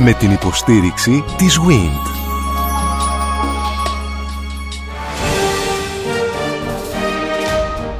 [0.00, 2.10] Με την υποστήριξη της WIND.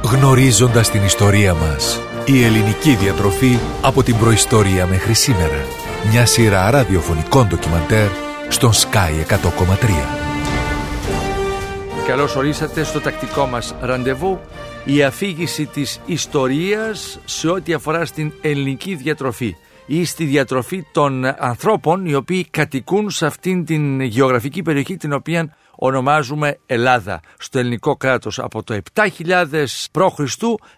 [0.03, 2.01] Γνωρίζοντας την ιστορία μας.
[2.25, 5.65] Η ελληνική διατροφή από την προϊστορία μέχρι σήμερα.
[6.11, 8.07] Μια σειρά ραδιοφωνικών ντοκιμαντέρ
[8.47, 10.19] στον Sky 100,3.
[12.07, 14.39] Καλώς ορίσατε στο τακτικό μας ραντεβού
[14.85, 19.55] η αφήγηση της ιστορίας σε ό,τι αφορά στην ελληνική διατροφή
[19.91, 25.55] ή στη διατροφή των ανθρώπων οι οποίοι κατοικούν σε αυτήν την γεωγραφική περιοχή την οποία
[25.75, 29.43] ονομάζουμε Ελλάδα στο ελληνικό κράτος από το 7000
[29.91, 30.19] π.Χ.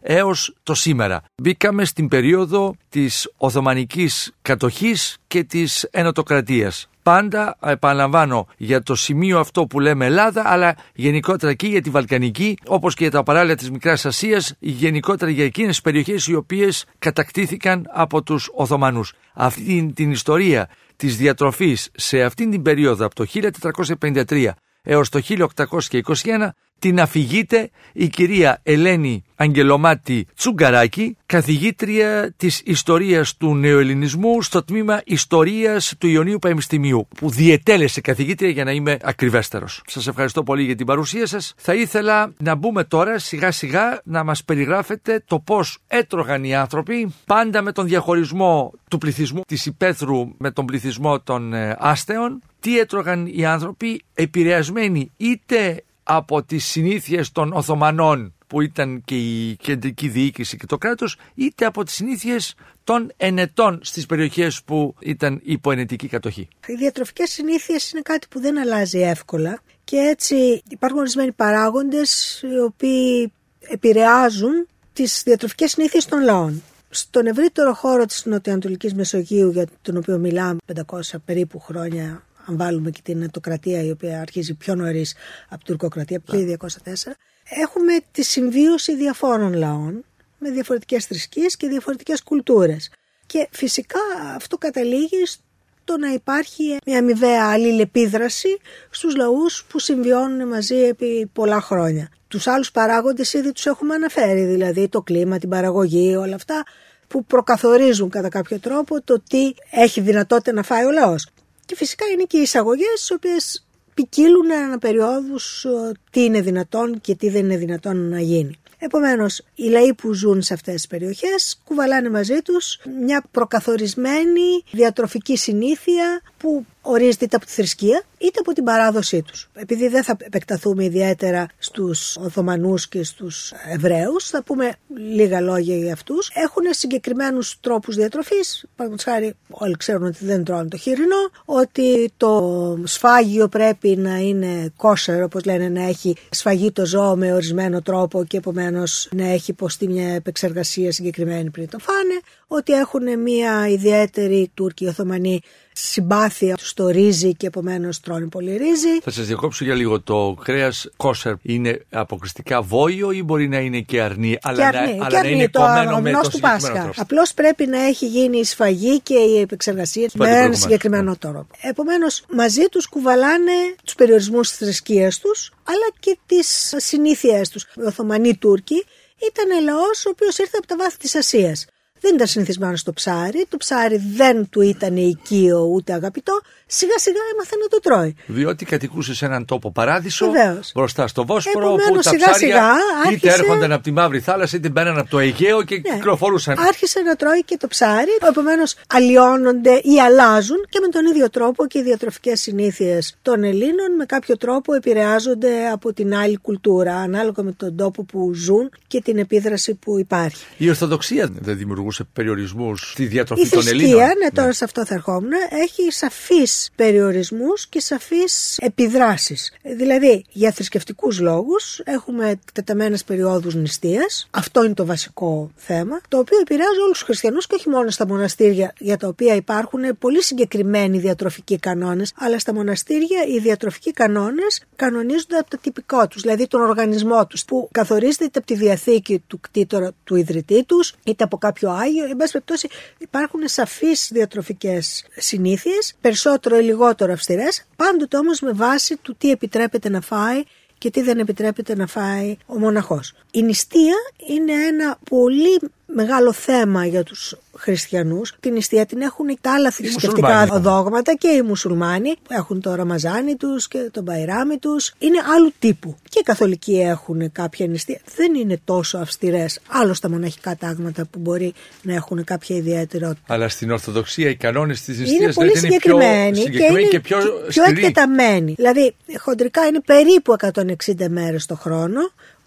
[0.02, 1.24] έως το σήμερα.
[1.36, 6.91] Μπήκαμε στην περίοδο της Οθωμανικής κατοχής και της Ενωτοκρατίας.
[7.04, 12.58] Πάντα επαναλαμβάνω για το σημείο αυτό που λέμε Ελλάδα, αλλά γενικότερα και για τη Βαλκανική,
[12.66, 16.86] όπως και για τα παράλια της Μικράς Ασίας, γενικότερα για εκείνες τις περιοχές οι οποίες
[17.00, 19.14] κατακτήθηκαν από τους Οθωμανούς.
[19.34, 26.56] Αυτή την ιστορία της διατροφής σε αυτήν την περίοδο από το 1453 έως το 1821
[26.82, 35.94] την αφηγείται η κυρία Ελένη Αγγελομάτη Τσουγκαράκη, καθηγήτρια της ιστορίας του νεοελληνισμού στο τμήμα Ιστορίας
[35.98, 39.82] του Ιωνίου Πανεπιστημίου, που διετέλεσε καθηγήτρια για να είμαι ακριβέστερος.
[39.88, 41.54] Σας ευχαριστώ πολύ για την παρουσία σας.
[41.58, 47.14] Θα ήθελα να μπούμε τώρα σιγά σιγά να μας περιγράφετε το πώς έτρωγαν οι άνθρωποι,
[47.26, 52.80] πάντα με τον διαχωρισμό του πληθυσμού της υπαίθρου με τον πληθυσμό των ε, άστεων, τι
[52.80, 55.84] έτρωγαν οι άνθρωποι επηρεασμένοι είτε
[56.16, 61.66] από τις συνήθειες των Οθωμανών που ήταν και η κεντρική διοίκηση και το κράτος είτε
[61.66, 66.48] από τις συνήθειες των ενετών στις περιοχές που ήταν υπό ενετική κατοχή.
[66.68, 72.60] Οι διατροφικές συνήθειες είναι κάτι που δεν αλλάζει εύκολα και έτσι υπάρχουν ορισμένοι παράγοντες οι
[72.60, 76.64] οποίοι επηρεάζουν τις διατροφικές συνήθειες των λαών.
[76.90, 82.90] Στον ευρύτερο χώρο της Νοτιοανατολικής Μεσογείου για τον οποίο μιλάμε 500 περίπου χρόνια αν βάλουμε
[82.90, 85.16] και την ετοκρατία η οποία αρχίζει πιο νωρίς
[85.50, 87.12] από την τουρκοκρατία, από το 204,
[87.44, 90.06] έχουμε τη συμβίωση διαφόρων λαών
[90.38, 92.92] με διαφορετικές θρησκείες και διαφορετικές κουλτούρες.
[93.26, 94.00] Και φυσικά
[94.36, 98.58] αυτό καταλήγει στο να υπάρχει μια αμοιβαία αλληλεπίδραση
[98.90, 102.10] στους λαούς που συμβιώνουν μαζί επί πολλά χρόνια.
[102.28, 106.64] Τους άλλους παράγοντες ήδη τους έχουμε αναφέρει, δηλαδή το κλίμα, την παραγωγή, όλα αυτά
[107.08, 111.28] που προκαθορίζουν κατά κάποιο τρόπο το τι έχει δυνατότητα να φάει ο λαός.
[111.72, 117.02] Και φυσικά είναι και οι εισαγωγές, οι οποίες ποικίλουν ανά περιόδους ε, τι είναι δυνατόν
[117.02, 118.56] και τι δεν είναι δυνατόν να γίνει.
[118.84, 125.38] Επομένως, οι λαοί που ζουν σε αυτές τις περιοχές κουβαλάνε μαζί τους μια προκαθορισμένη διατροφική
[125.38, 129.50] συνήθεια που ορίζεται είτε από τη θρησκεία είτε από την παράδοσή τους.
[129.54, 134.76] Επειδή δεν θα επεκταθούμε ιδιαίτερα στους Οθωμανούς και στους Εβραίους, θα πούμε
[135.14, 136.32] λίγα λόγια για αυτούς.
[136.34, 138.66] Έχουν συγκεκριμένους τρόπους διατροφής.
[138.76, 144.74] Παραδείγματος χάρη, όλοι ξέρουν ότι δεν τρώνε το χοιρινό, ότι το σφάγιο πρέπει να είναι
[144.78, 149.52] κόσερ, όπως λένε, να έχει σφαγεί το ζώο με ορισμένο τρόπο και επομένως να έχει
[149.52, 152.20] υποστεί μια επεξεργασία συγκεκριμένη πριν το φάνε.
[152.48, 155.42] Ότι έχουν μια ιδιαίτερη Τούρκοι Οθωμανοί
[155.74, 159.00] συμπάθεια στο ρύζι και επομένως τρώνε πολύ ρύζι.
[159.04, 160.02] Θα σας διακόψω για λίγο.
[160.02, 165.08] Το κρέας κόσερ είναι αποκλειστικά βόλιο ή μπορεί να είναι και αρνή, αλλά, αρνή, να,
[165.08, 166.92] και αλλά να είναι το κομμένο με το του Πάσχα.
[166.98, 171.48] Απλώς πρέπει να έχει γίνει η σφαγή και η επεξεργασία με έναν συγκεκριμένο τρόπο.
[171.62, 177.64] Επομένως, μαζί τους κουβαλάνε τους περιορισμούς της θρησκείας τους, αλλά και τις συνήθειές τους.
[177.64, 178.86] Οι Οθωμανοί Τούρκοι
[179.30, 181.66] ήταν λαός ο οποίος ήρθε από τα βάθη της Ασίας
[182.02, 187.20] δεν ήταν συνηθισμένο στο ψάρι, το ψάρι δεν του ήταν οικείο ούτε αγαπητό, σιγά σιγά
[187.34, 188.16] έμαθε να το τρώει.
[188.26, 190.72] Διότι κατοικούσε σε έναν τόπο παράδεισο Βεβαίως.
[190.76, 192.68] μπροστά στο Βόσπορο Επομένως, που τα σιγά, ψάρια σιγά,
[193.06, 193.28] άρχισε...
[193.28, 195.82] είτε έρχονταν από τη Μαύρη Θάλασσα είτε μπαίναν από το Αιγαίο και Ναι.
[195.96, 196.60] κυκλοφορούσαν.
[196.60, 201.68] Άρχισε να τρώει και το ψάρι, επομένως αλλοιώνονται ή αλλάζουν και με τον ίδιο τρόπο
[201.68, 207.44] και οι διατροφικές συνήθειες των Ελλήνων με κάποιο τρόπο επηρεάζονται από την άλλη κουλτούρα, ανάλογα
[207.44, 210.46] με τον τόπο που ζουν και την επίδραση που υπάρχει.
[210.58, 214.18] Η Ορθοδοξία δεν δημιουργούσε περιορισμούς στη διατροφή Η των θρησκεία, Ελλήνων.
[214.24, 219.54] ναι, τώρα σε αυτό θα ερχόμουν, έχει σαφείς περιορισμούς και σαφείς επιδράσεις.
[219.78, 224.28] Δηλαδή, για θρησκευτικούς λόγους έχουμε εκτεταμένες περιόδους νηστείας.
[224.32, 228.08] Αυτό είναι το βασικό θέμα, το οποίο επηρεάζει όλους τους χριστιανούς και όχι μόνο στα
[228.08, 234.64] μοναστήρια για τα οποία υπάρχουν πολύ συγκεκριμένοι διατροφικοί κανόνες, αλλά στα μοναστήρια οι διατροφικοί κανόνες
[234.76, 239.24] κανονίζονται από το τυπικό τους, δηλαδή τον οργανισμό τους, που καθορίζεται είτε από τη διαθήκη
[239.28, 242.06] του κτήτορα του ιδρυτή τους, είτε από κάποιο άγιο.
[242.06, 242.68] Εν πάση περιπτώσει
[242.98, 249.90] υπάρχουν σαφείς διατροφικές συνήθειες, περισσότερο ή λιγότερο αυστηρές, πάντοτε όμως με βάση του τι επιτρέπεται
[249.90, 250.44] να φάει
[250.78, 253.14] και τι δεν επιτρέπεται να φάει ο μοναχός.
[253.32, 253.96] Η νηστεία
[254.28, 258.34] είναι ένα πολύ μεγάλο θέμα για τους χριστιανούς.
[258.40, 260.62] Την νηστεία την έχουν τα άλλα θρησκευτικά μουσουλμάνοι.
[260.62, 264.94] δόγματα και οι μουσουλμάνοι που έχουν το ραμαζάνι τους και το μπαϊράμι τους.
[265.00, 265.96] Είναι άλλου τύπου.
[266.10, 268.00] Και οι καθολικοί έχουν κάποια νηστεία.
[268.16, 269.60] Δεν είναι τόσο αυστηρές.
[269.68, 273.34] Άλλο τα μοναχικά τάγματα που μπορεί να έχουν κάποια ιδιαιτερότητα.
[273.34, 277.18] Αλλά στην Ορθοδοξία οι κανόνες της Είναι νηστείας πολύ συγκεκριμένοι πιο συγκεκριμένοι και, πιο,
[277.48, 277.86] πιο σκληροί.
[277.86, 278.54] εκτεταμένοι.
[278.54, 282.00] Δηλαδή, χοντρικά είναι περίπου 160 μέρες το χρόνο,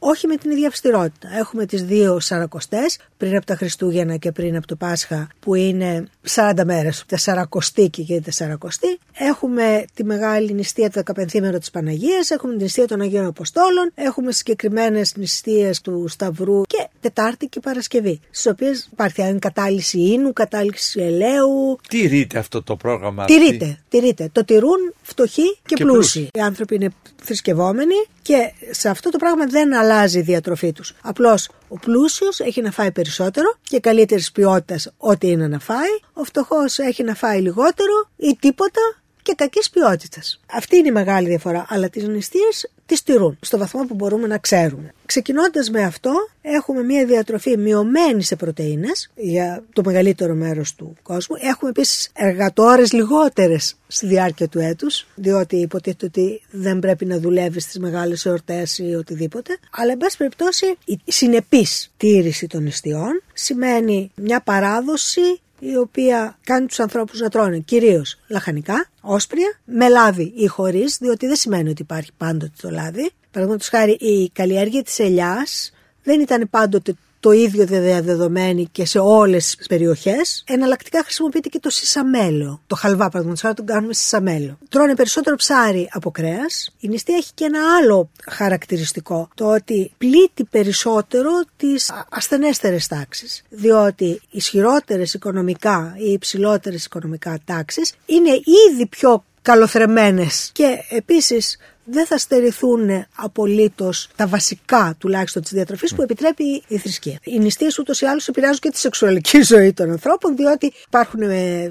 [0.07, 1.29] όχι με την ίδια αυστηρότητα.
[1.39, 6.07] Έχουμε τις δύο Σαρακοστές, πριν από τα Χριστούγεννα και πριν από το Πάσχα, που είναι
[6.35, 8.99] 40 μέρες, Τεσσαρακοστή και Τεσσαρακοστή.
[9.19, 14.33] Έχουμε τη μεγάλη νηστεία του 15 της Παναγίας, έχουμε την νηστεία των Αγίων Αποστόλων, έχουμε
[14.33, 21.01] συγκεκριμένες νηστείες του Σταυρού και Τετάρτη και Παρασκευή, στις οποίες υπάρχει αν κατάλυση ίνου, κατάλυση
[21.01, 23.25] ελαίου, Τηρείται αυτό το πρόγραμμα.
[23.25, 24.29] Τηρείται, τηρείται.
[24.33, 26.19] Το τηρούν φτωχοί και, Και πλούσιοι.
[26.21, 26.29] πλούσιοι.
[26.33, 26.91] Οι άνθρωποι είναι
[27.23, 30.95] θρησκευόμενοι και σε αυτό το πράγμα δεν αλλάζει η διατροφή τους.
[31.03, 35.99] Απλώς ο πλούσιος έχει να φάει περισσότερο και καλύτερης ποιότητας ό,τι είναι να φάει.
[36.13, 38.81] Ο φτωχός έχει να φάει λιγότερο ή τίποτα
[39.23, 40.41] και κακής ποιότητας.
[40.53, 41.67] Αυτή είναι η μεγάλη διαφορά.
[41.69, 44.93] Αλλά τις νηστείες τις τηρούν στο βαθμό που μπορούμε να ξέρουμε.
[45.07, 51.37] Ξεκινώντας με αυτό, έχουμε μια διατροφή μειωμένη σε πρωτεΐνες για το μεγαλύτερο μέρος του κόσμου.
[51.41, 57.61] Έχουμε επίσης εργατόρες λιγότερες στη διάρκεια του έτους, διότι υποτίθεται ότι δεν πρέπει να δουλεύει
[57.61, 59.59] στις μεγάλες εορτές ή οτιδήποτε.
[59.71, 65.41] Αλλά, εν πάση περιπτώσει, η συνεπής τήρηση των νηστειών σημαίνει μια παράδοση
[65.73, 71.27] η οποία κάνει τους ανθρώπους να τρώνε κυρίως λαχανικά, όσπρια, με λάδι ή χωρίς, διότι
[71.27, 73.11] δεν σημαίνει ότι υπάρχει πάντοτε το λάδι.
[73.31, 75.73] Παραδείγματος χάρη η καλλιέργεια της ελιάς
[76.03, 80.45] δεν ήταν πάντοτε το ίδιο διαδεδομένη και σε όλες τις περιοχές.
[80.47, 82.61] Εναλλακτικά χρησιμοποιείται και το σισαμέλαιο.
[82.67, 84.59] Το χαλβά, παραδείγματος χάρη, τον κάνουμε σισαμέλαιο.
[84.69, 86.75] Τρώνε περισσότερο ψάρι από κρέας.
[86.79, 89.29] Η νηστεία έχει και ένα άλλο χαρακτηριστικό.
[89.35, 93.43] Το ότι πλήττει περισσότερο τις ασθενέστερες τάξεις.
[93.49, 98.31] Διότι ισχυρότερες οικονομικά ή υψηλότερες οικονομικά τάξεις είναι
[98.71, 106.03] ήδη πιο καλοθρεμένες και επίσης δεν θα στερηθούν απολύτως τα βασικά τουλάχιστον της διατροφής που
[106.03, 107.19] επιτρέπει η θρησκεία.
[107.23, 111.21] Οι νηστείες ούτως ή άλλως επηρεάζουν και τη σεξουαλική ζωή των ανθρώπων, διότι υπάρχουν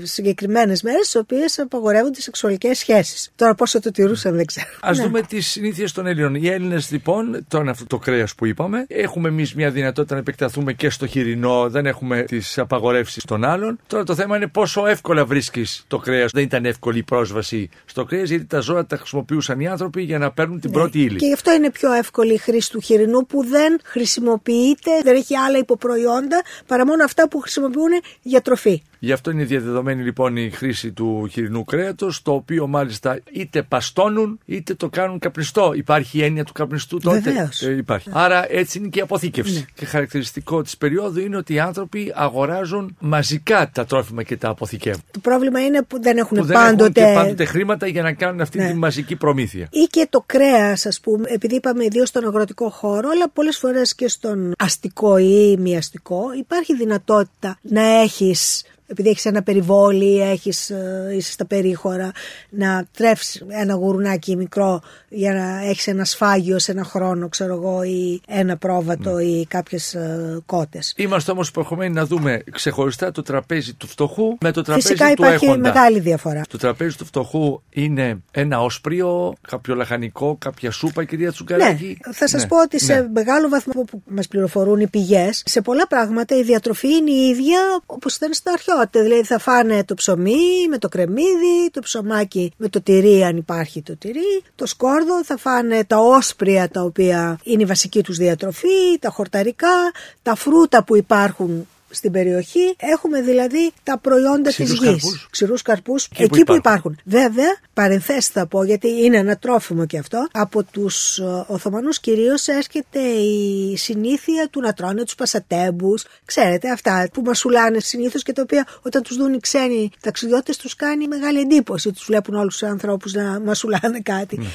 [0.03, 3.31] συγκεκριμένες μέρες στις οποίες απαγορεύονται σεξουαλικές σχέσεις.
[3.35, 4.67] Τώρα πόσο το τηρούσαν δεν ξέρω.
[4.81, 5.03] Α Ναι.
[5.03, 6.35] δούμε τις συνήθειες των Ελλήνων.
[6.35, 8.85] Οι Έλληνες, λοιπόν, τώρα είναι αυτό το κρέας που είπαμε.
[8.87, 13.79] Έχουμε εμείς μια δυνατότητα να επεκταθούμε και στο χοιρινό, δεν έχουμε τις απαγορεύσεις των άλλων.
[13.87, 16.31] Τώρα το θέμα είναι πόσο εύκολα βρίσκεις το κρέας.
[16.31, 20.17] Δεν ήταν εύκολη η πρόσβαση στο κρέας, γιατί τα ζώα τα χρησιμοποιούσαν οι άνθρωποι για
[20.17, 21.11] να παίρνουν την πρώτη ύλη.
[21.11, 21.17] Ναι.
[21.17, 25.35] Και γι' αυτό είναι πιο εύκολη η χρήση του χοιρινού που δεν χρησιμοποιείται, δεν έχει
[25.37, 27.89] άλλα υποπροϊόντα παρά μόνο αυτά που χρησιμοποιούν
[28.21, 28.81] για τροφή.
[28.99, 34.39] Γι' αυτό είναι διαδεδομένη λοιπόν η χρήση του χοιρινού κρέατος, το οποίο μάλιστα είτε παστώνουν
[34.45, 35.71] είτε το κάνουν καπνιστό.
[35.75, 37.19] Υπάρχει η έννοια του καπνιστού τότε.
[37.19, 37.61] Βεβαίως.
[37.61, 38.09] Ε, υπάρχει.
[38.13, 39.65] Άρα έτσι είναι και η αποθήκευση.
[39.73, 45.03] Και χαρακτηριστικό της περίοδου είναι ότι οι άνθρωποι αγοράζουν μαζικά τα τρόφιμα και τα αποθηκεύουν.
[45.11, 47.01] Το πρόβλημα είναι που δεν έχουν Που δεν πάντοτε.
[47.01, 48.67] έχουν και πάντοτε χρήματα για να κάνουν αυτή Ναι.
[48.67, 49.67] τη μαζική προμήθεια.
[49.71, 53.95] Ή και το κρέας, ας πούμε, επειδή είπαμε ιδίως στον αγροτικό χώρο, αλλά πολλές φορές
[53.95, 58.63] και στον αστικό ή μη αστικό, υπάρχει δυνατότητα να έχεις.
[58.93, 62.11] Επειδή έχεις ένα περιβόλι, έχεις, ε, είσαι στα περίχωρα,
[62.49, 67.83] να τρέφεις ένα γουρουνάκι μικρό για να έχεις ένα σφάγιο σε ένα χρόνο, ξέρω εγώ,
[67.83, 69.23] ή ένα πρόβατο Ναι.
[69.23, 70.93] ή κάποιες ε, κότες.
[70.97, 75.11] Είμαστε όμως προχωμένοι να δούμε ξεχωριστά το τραπέζι του φτωχού με το τραπέζι Φυσικά του
[75.23, 75.59] υπάρχει έχοντα.
[75.59, 76.41] μεγάλη διαφορά.
[76.49, 81.97] Το τραπέζι του φτωχού είναι ένα όσπριο, κάποιο λαχανικό, κάποια σούπα, κυρία Τσουγκαράκη.
[82.07, 83.07] Ναι, θα σας Ναι, πω ότι σε ναι.
[83.13, 87.59] μεγάλο βαθμό που μας πληροφορούν οι πηγές, σε πολλά πράγματα η διατροφή είναι η ίδια
[87.85, 88.82] όπως ήταν στην αρχαιότητα.
[88.91, 93.81] Δηλαδή θα φάνε το ψωμί με το κρεμμύδι, το ψωμάκι με το τυρί, αν υπάρχει
[93.81, 98.99] το τυρί, το σκόρδο, θα φάνε τα όσπρια τα οποία είναι η βασική τους διατροφή,
[98.99, 102.75] τα χορταρικά, τα φρούτα που υπάρχουν στην περιοχή.
[102.77, 104.87] Έχουμε δηλαδή τα προϊόντα της Ξηρούς γης.
[104.87, 105.27] καρπούς.
[105.29, 106.57] Ξηρούς καρπούς Εκεί εκεί, που που υπάρχουν.
[106.57, 106.97] υπάρχουν.
[107.05, 110.27] Βέβαια, παρενθέσεις θα πω, γιατί είναι ένα τρόφιμο και αυτό.
[110.31, 116.05] Από τους Οθωμανούς κυρίως έρχεται η συνήθεια του να τρώνε τους πασατέμπους.
[116.25, 120.75] Ξέρετε, αυτά που μασουλάνε συνήθως και τα οποία όταν τους δουν οι ξένοι ταξιδιώτες τους
[120.75, 121.91] κάνει μεγάλη εντύπωση.
[121.91, 124.37] Τους βλέπουν όλους τους ανθρώπους να μασουλάνε κάτι.
[124.37, 124.45] Ναι.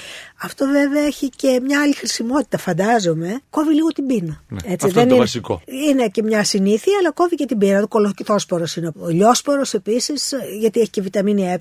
[0.42, 3.40] Αυτό βέβαια έχει και μια άλλη χρησιμότητα, φαντάζομαι.
[3.50, 4.42] Κόβει λίγο την πείνα.
[4.49, 5.62] Ναι, αυτό είναι το είναι, βασικό.
[5.66, 7.80] Είναι και μια συνήθεια, αλλά κόβει και την πείνα.
[7.80, 8.92] Το κολοκυθόσπορος είναι.
[8.99, 11.56] Ο λιόσπορος επίσης, γιατί έχει και βιταμίνη ε,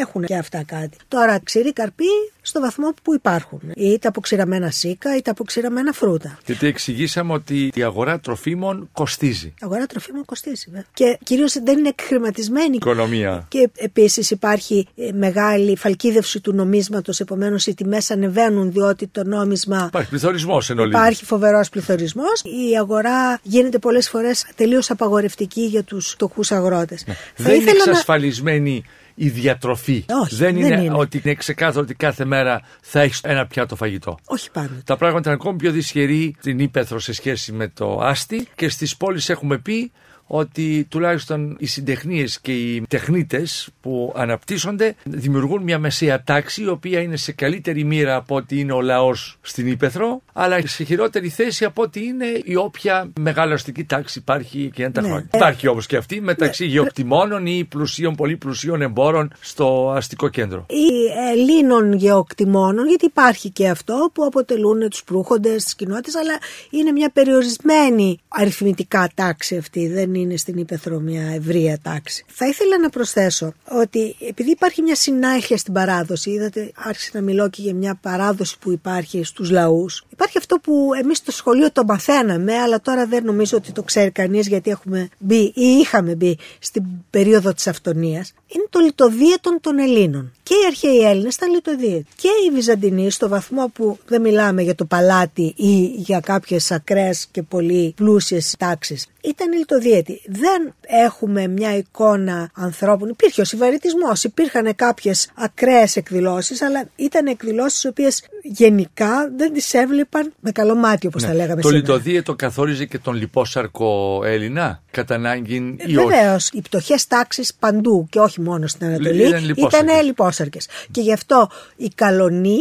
[0.00, 0.96] έχουν και αυτά κάτι.
[1.08, 2.04] Τώρα, ξηρή καρπή
[2.42, 3.60] στο βαθμό που υπάρχουν.
[3.76, 6.38] Είτε από ξηραμένα σίκα, είτε από ξηραμένα φρούτα.
[6.46, 9.46] Γιατί εξηγήσαμε ότι η αγορά τροφίμων κοστίζει.
[9.46, 10.64] Η αγορά τροφίμων κοστίζει.
[10.66, 10.84] Βέβαια.
[10.94, 12.76] Και κυρίως δεν είναι εκχρηματισμένη.
[12.76, 13.46] Οικονομία.
[13.48, 17.20] Και επίσης υπάρχει ε, μεγάλη φαλκίδευση του νομίσματος.
[17.20, 19.84] Επομένως οι τιμές ανεβαίνουν διότι το νόμισμα.
[19.86, 20.98] Υπάρχει πληθωρισμός εν ολίγης.
[20.98, 22.42] Υπάρχει φοβερός πληθωρισμός.
[22.70, 27.04] Η αγορά γίνεται πολλές φορές τελείως απαγορευτική για τους φτωχούς αγρότες.
[27.06, 27.16] Ναι.
[27.36, 28.84] Δεν είναι εξασφαλισμένη
[29.22, 30.04] η διατροφή.
[30.22, 30.96] Όχι, δεν, δεν είναι, είναι.
[30.96, 34.18] ότι είναι ξεκάθαρο ότι κάθε μέρα θα έχεις ένα πιάτο φαγητό.
[34.24, 34.82] Όχι πάντοτε.
[34.84, 38.96] Τα πράγματα είναι ακόμη πιο δυσχερή στην Ήπεθρο σε σχέση με το Άστι και στις
[38.96, 39.92] πόλεις έχουμε πει
[40.32, 47.00] ότι τουλάχιστον οι συντεχνίες και οι τεχνίτες που αναπτύσσονται δημιουργούν μια μεσαία τάξη η οποία
[47.00, 51.64] είναι σε καλύτερη μοίρα από ότι είναι ο λαός στην Ήπεθρο αλλά σε χειρότερη θέση
[51.64, 55.06] από ότι είναι η όποια μεγάλη αστική τάξη υπάρχει και ένα τα Ναι.
[55.08, 55.28] χρόνια.
[55.30, 56.70] Ε, Υπάρχει όμως και αυτή μεταξύ ναι.
[56.70, 60.66] γεωκτημόνων ή πλουσίων, πολύ πλουσίων εμπόρων στο αστικό κέντρο.
[60.68, 60.88] ή
[61.32, 66.38] Ελλήνων γεωκτημόνων, γιατί υπάρχει και αυτό που αποτελούν τους προύχοντες της κοινότητας, αλλά
[66.70, 72.24] είναι μια περιορισμένη αριθμητικά τάξη αυτή, δεν είναι στην Ήπεθρο μια ευρεία τάξη.
[72.28, 77.48] Θα ήθελα να προσθέσω ότι επειδή υπάρχει μια συνάχεια στην παράδοση, είδατε άρχισε να μιλώ
[77.48, 81.84] και για μια παράδοση που υπάρχει στους λαούς, υπάρχει αυτό που εμείς στο σχολείο το
[81.84, 86.38] μαθαίναμε, αλλά τώρα δεν νομίζω ότι το ξέρει κανείς γιατί έχουμε μπει ή είχαμε μπει
[86.58, 90.32] στην περίοδο της αυτονίας, είναι το λιτοδίαιτον των Ελλήνων.
[90.42, 92.06] Και οι αρχαίοι Έλληνες ήταν λιτοδίαιτοι.
[92.16, 97.26] Και οι Βυζαντινοί στο βαθμό που δεν μιλάμε για το παλάτι ή για κάποιες ακραίες
[97.30, 99.06] και πολύ πλούσιες τάξεις.
[99.20, 100.09] Ήταν λιτοδίαιτοι.
[100.26, 103.08] Δεν έχουμε μια εικόνα ανθρώπων.
[103.08, 109.74] Υπήρχε ο συμβαριτισμός, υπήρχαν κάποιες ακραίες εκδηλώσεις, αλλά ήταν εκδηλώσεις οι οποίες γενικά δεν τις
[109.74, 111.60] έβλεπαν με καλό μάτι όπως τα λέγαμε Ναι.
[111.60, 111.86] το σήμερα.
[111.86, 116.06] λιτοδίαιτο καθόριζε και τον λιπόσαρκο Έλληνα, κατά ανάγκη ή όχι.
[116.06, 119.90] Βεβαίως, οι πτωχές τάξεις παντού και όχι μόνο στην Ανατολή Ήταν λιπόσαρκες.
[119.92, 120.68] ήταν λιπόσαρκες.
[120.90, 122.58] Και γι' αυτό οι καλονοί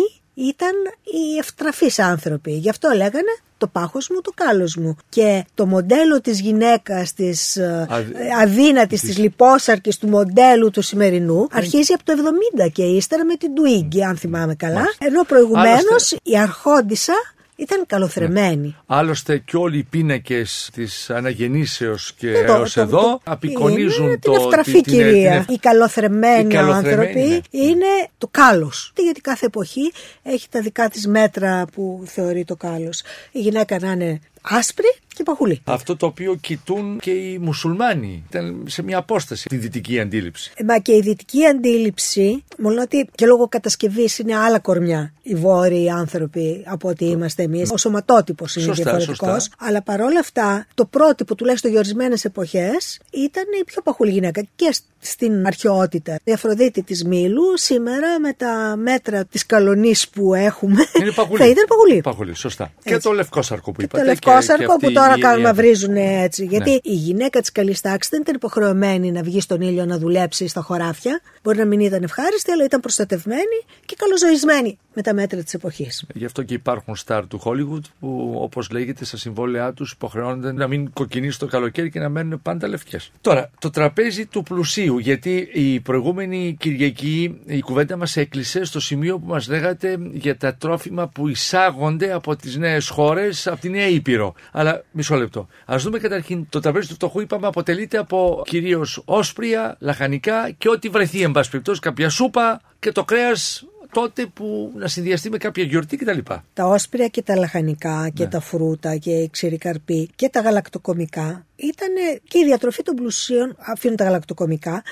[0.48, 0.72] ήταν
[1.03, 2.51] οι ευτραφείς άνθρωποι.
[2.51, 4.96] Γι' αυτό λέγανε το πάχος μου, το κάλος μου.
[5.10, 10.81] Και το μοντέλο της γυναίκας, της ε, Αδ- αδύνατης, της- της λιπόσαρκης, του μοντέλου του
[10.81, 14.74] σημερινού, αρχίζει από το 70 και ύστερα με την Τουίγκη, αν θυμάμαι καλά.
[14.74, 15.05] Μάλιστα.
[15.05, 17.13] Ενώ προηγουμένως Άλλωστε- η αρχόντισσα
[17.60, 18.75] ήταν καλοθρεμένη.
[18.86, 24.18] Άλλωστε και όλοι οι πίνακες της αναγεννήσεως και Εδώ, έως το- εδώ το- απεικονίζουν είναι
[24.20, 24.32] το.
[24.32, 25.44] την ευτραφή την- την- κυρία.
[25.46, 27.20] την- Οι καλοθρεμένοι οι καλοθρεμένοι, άνθρωποι
[27.51, 27.60] ναι.
[27.63, 27.86] είναι
[28.18, 28.92] το κάλος.
[28.96, 29.92] Γιατί κάθε εποχή
[30.24, 33.01] έχει τα δικά της μέτρα που θεωρεί το κάλος.
[33.32, 35.62] Η γυναίκα να είναι άσπρη και παχουλή.
[35.64, 38.24] Αυτό το οποίο κοιτούν και οι μουσουλμάνοι.
[38.30, 40.52] Ήταν σε μια απόσταση τη δυτική αντίληψη.
[40.56, 45.36] Ε, Μα και η δυτική αντίληψη, μόνο ότι και λόγω κατασκευής είναι άλλα κορμιά οι
[45.36, 47.72] βόρειοι άνθρωποι από ότι είμαστε εμείς.
[47.72, 49.34] Ο σωματότυπος είναι Σωστά, διαφορετικός.
[49.44, 49.56] σωστά.
[49.66, 54.70] Αλλά παρόλα αυτά, το πρότυπο τουλάχιστον για ορισμένες εποχές ήταν η πιο παχουλή γυναίκα και
[54.74, 56.20] σ- στην αρχαιότητα.
[56.24, 61.40] Η Αφροδίτη της Μήλου σήμερα με τα μέτρα της καλονής που έχουμε Είναι παγουλή.
[61.44, 62.02] θα ήταν παγουλή.
[62.02, 62.72] Παγουλή, σωστά.
[62.84, 63.08] Και Έτσι.
[63.08, 64.04] το λευκό σαρκό που Και είπατε.
[64.04, 66.46] το λευκόσαρκο και αυτή που τώρα η- κάνουν η- να βρίζουν έτσι.
[66.46, 66.78] Γιατί Ναι.
[66.82, 70.62] η γυναίκα της καλής τάξης δεν ήταν υποχρεωμένη να βγει στον ήλιο να δουλέψει στα
[70.62, 71.22] χωράφια.
[71.44, 76.06] Μπορεί να μην ήταν ευχάριστη, αλλά ήταν προστατευμένη και καλοζωισμένη με τα μέτρα της εποχής.
[76.13, 80.68] Γι' αυτό και υπάρχουν στάρ του Hollywood που, όπως λέγεται, στα συμβόλαιά τους υποχρεώνονται να
[80.68, 83.12] μην κοκκινήσει το καλοκαίρι και να μένουν πάντα λευκές.
[83.22, 89.20] Τώρα, το τραπέζι του πλουσίου, γιατί η προηγούμενη Κυριακή η κουβέντα μας έκλεισε στο σημείο
[89.20, 93.88] που μας λέγατε για τα τρόφιμα που εισάγονται από τις νέες χώρες, από τη Νέα
[93.88, 94.34] Ήπειρο.
[94.51, 95.48] Αλλά μισό λεπτό.
[95.65, 100.89] Α δούμε καταρχήν το τραπέζι του φτωχού, είπαμε, αποτελείται από κυρίως όσπρια, λαχανικά και ό,τι
[100.89, 105.63] βρεθεί, εν πάση περιπτώσει, κάποια σούπα και το κρέας τότε που να συνδυαστεί με κάποια
[105.63, 106.18] γιορτή κτλ.
[106.53, 108.29] Τα όσπρια και τα λαχανικά και Ναι.
[108.29, 111.89] τα φρούτα και οι ξηρικαρποί και τα γαλακτοκομικά ήταν
[112.27, 114.84] και η διατροφή των πλουσίων, αφήνουν τα γαλακτοκομικά,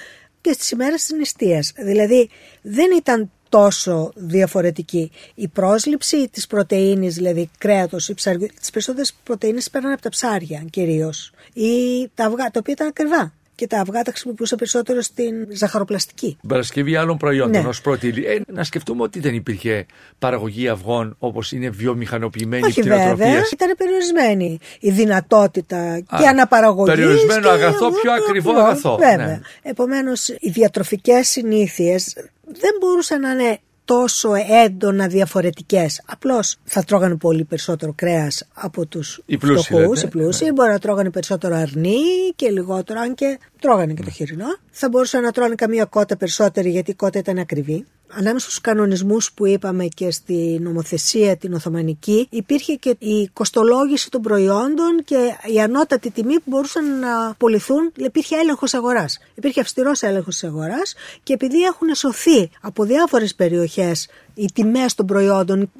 [0.41, 1.71] και στις ημέρες της νηστείας.
[1.77, 2.29] Δηλαδή
[2.61, 5.11] δεν ήταν τόσο διαφορετική.
[5.35, 10.65] Η πρόσληψη της πρωτεΐνης, δηλαδή κρέατος ή ψαριού, τις περισσότερες πρωτεΐνες παίρναν από τα ψάρια
[10.69, 11.71] κυρίως ή
[12.15, 13.33] τα αυγά, τα οποία ήταν ακριβά.
[13.57, 16.37] Και τα αυγά τα χρησιμοποιούσα περισσότερο στην ζαχαροπλαστική.
[16.39, 17.67] Την Παρασκευή άλλων προϊόντων Ναι.
[17.67, 18.25] ως πρώτη ύλη.
[18.25, 19.85] Ε, να σκεφτούμε ότι δεν υπήρχε
[20.19, 23.15] παραγωγή αυγών όπως είναι βιομηχανοποιημένη Όχι κτηνοτροφία.
[23.15, 29.25] βέβαια, ήταν περιορισμένη η δυνατότητα και Α, αναπαραγωγής περιορισμένο και αγαθό, πιο ακριβό αγαθό, Βέβαια.
[29.25, 29.39] ναι.
[29.61, 32.13] Επομένως οι διατροφικές συνήθειες
[32.45, 33.57] δεν μπορούσαν να είναι
[33.87, 34.29] τόσο
[34.65, 36.01] έντονα διαφορετικές.
[36.05, 40.07] Απλώς θα τρώγανε πολύ περισσότερο κρέας από τους Οι πλούσιοι, φτωχούς, λέτε.
[40.07, 40.45] οι πλούσιοι.
[40.45, 40.51] Ναι.
[40.51, 41.97] Μπορεί να τρώγανε περισσότερο αρνί
[42.35, 44.45] και λιγότερο, αν και τρώγανε και το χοιρινό.
[44.71, 47.85] Θα μπορούσαν να τρώνε καμία κότα περισσότερη γιατί η κότα ήταν ακριβή.
[48.09, 54.21] Ανάμεσα στους κανονισμούς που είπαμε και στη νομοθεσία την Οθωμανική υπήρχε και η κοστολόγηση των
[54.21, 57.91] προϊόντων και η ανώτατη τιμή που μπορούσαν να πουληθούν.
[57.95, 59.19] Υπήρχε έλεγχος αγοράς.
[59.35, 64.07] Υπήρχε αυστηρός έλεγχος της αγοράς και επειδή έχουν σωθεί από διάφορες περιοχές
[64.37, 65.71] οι τιμές των προϊόντων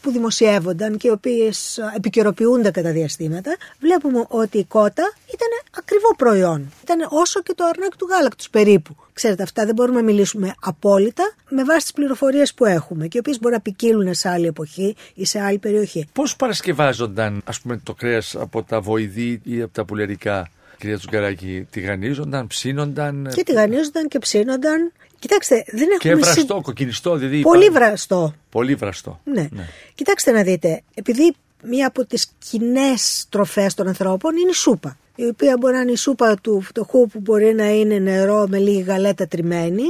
[0.00, 6.72] που δημοσιεύονταν και οι οποίες επικαιροποιούνται κατά διαστήματα, βλέπουμε ότι η κότα ήταν ακριβό προϊόν.
[6.82, 8.96] Ήταν όσο και το αρνάκι του γάλακτος περίπου.
[9.12, 13.20] Ξέρετε, αυτά δεν μπορούμε να μιλήσουμε απόλυτα με βάση τις πληροφορίες που έχουμε και οι
[13.20, 16.08] οποίες μπορεί να ποικίλουν σε άλλη εποχή ή σε άλλη περιοχή.
[16.12, 21.66] Πώς παρασκευάζονταν, ας πούμε, το κρέας από τα βοηδή ή από τα πουλερικά, κυρία Τσουγκαράκη,
[21.70, 24.92] τηγανίζονταν, ψήνονταν; Και τηγανίζονταν και ψήνονταν.
[25.18, 25.98] Κοιτάξτε, δεν έχουμε.
[25.98, 27.40] Και βραστό, κοκκινιστό, δηλαδή.
[27.40, 28.34] Πολύ βραστό.
[28.50, 29.20] Πολύ βραστό.
[29.24, 29.48] Ναι.
[29.50, 29.68] ναι.
[29.94, 35.26] Κοιτάξτε να δείτε, επειδή μία από τις κοινές τροφές των ανθρώπων είναι η σούπα η
[35.26, 38.80] οποία μπορεί να είναι η σούπα του φτωχού που μπορεί να είναι νερό με λίγη
[38.80, 39.82] γαλέτα τριμμένη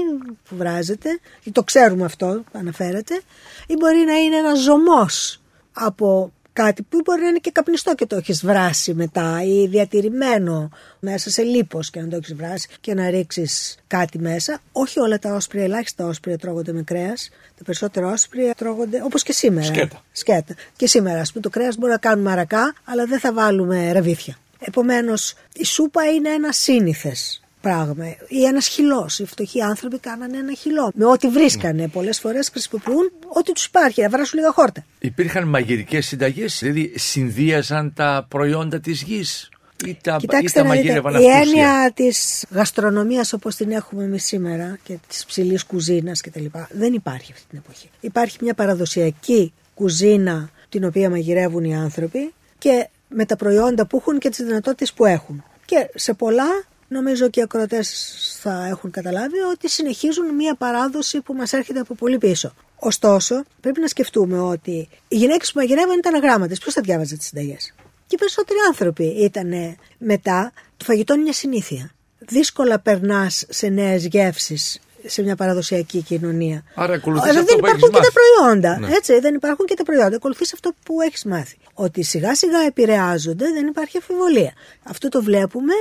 [0.49, 1.21] που βράζεται,
[1.53, 3.21] το ξέρουμε αυτό αναφέρεται,
[3.67, 5.41] ή μπορεί να είναι ένας ζωμός
[5.73, 10.71] από κάτι που μπορεί να είναι και καπνιστό και το έχεις βράσει μετά ή διατηρημένο
[11.01, 14.61] μέσα σε λίπος και να το έχεις βράσει και να ρίξεις κάτι μέσα.
[14.73, 17.31] Όχι όλα τα όσπρια, ελάχιστα όσπρια τρώγονται με κρέας.
[17.59, 19.67] Τα περισσότερα όσπρια τρώγονται όπως και σήμερα.
[19.67, 20.03] Σκέτα.
[20.13, 20.55] Σκέτα.
[20.77, 24.39] Και σήμερα, ας πούμε, το κρέας μπορεί να κάνουμε αρακά, αλλά δεν θα βάλουμε ραβίθια.
[24.59, 28.05] Επομένως η σούπα είναι ένα σύνηθες πράγμα.
[28.29, 29.19] Ή ένας χυλός.
[29.19, 30.91] Οι φτωχοί άνθρωποι κάνανε ένα χυλό.
[30.95, 31.85] Με ό,τι βρίσκανε.
[31.85, 31.91] Mm.
[31.93, 34.03] Πολλές φορές χρησιμοποιούν ό,τι τους υπάρχει.
[34.03, 34.85] Να βράσουν λίγα χόρτα.
[34.99, 39.49] Υπήρχαν μαγειρικές συνταγές, δηλαδή συνδύαζαν τα προϊόντα της γης.
[39.87, 44.99] Ή τα, Κοιτάξτε, ή τα η έννοια της γαστρονομίας όπως την έχουμε εμείς σήμερα και
[45.09, 46.45] της ψηλής κουζίνας κτλ.
[46.71, 47.91] δεν υπάρχει αυτή την εποχή.
[48.01, 54.19] Υπάρχει μια παραδοσιακή κουζίνα την οποία μαγειρεύουν οι άνθρωποι και με τα προϊόντα που έχουν
[54.19, 55.45] και τις δυνατότητες που έχουν.
[55.65, 61.35] Και σε πολλά νομίζω και οι ακροτές θα έχουν καταλάβει ότι συνεχίζουν μια παράδοση που
[61.35, 62.53] μας έρχεται από πολύ πίσω.
[62.79, 66.59] Ωστόσο, πρέπει να σκεφτούμε ότι οι γυναίκες που μαγειρεύαν ήταν αγράμματες.
[66.59, 67.75] Ποιος θα διάβαζε τις συνταγές;
[68.07, 70.53] Και οι περισσότεροι άνθρωποι ήταν μετά.
[70.77, 71.91] Το φαγητό είναι μια συνήθεια.
[72.19, 76.65] Δύσκολα περνάς σε νέες γεύσεις σε μια παραδοσιακή κοινωνία.
[76.75, 78.79] Άρα ακολουθείς αυτό δεν υπάρχουν και τα προϊόντα.
[78.79, 78.95] Ναι.
[78.95, 80.17] Έτσι, δεν υπάρχουν και τα προϊόντα.
[80.17, 81.57] Ακολουθείς αυτό που έχεις μάθει.
[81.75, 84.53] Ότι σιγά σιγά επηρεάζονται, δεν υπάρχει αφιβολία.
[84.83, 85.73] Αυτό το βλέπουμε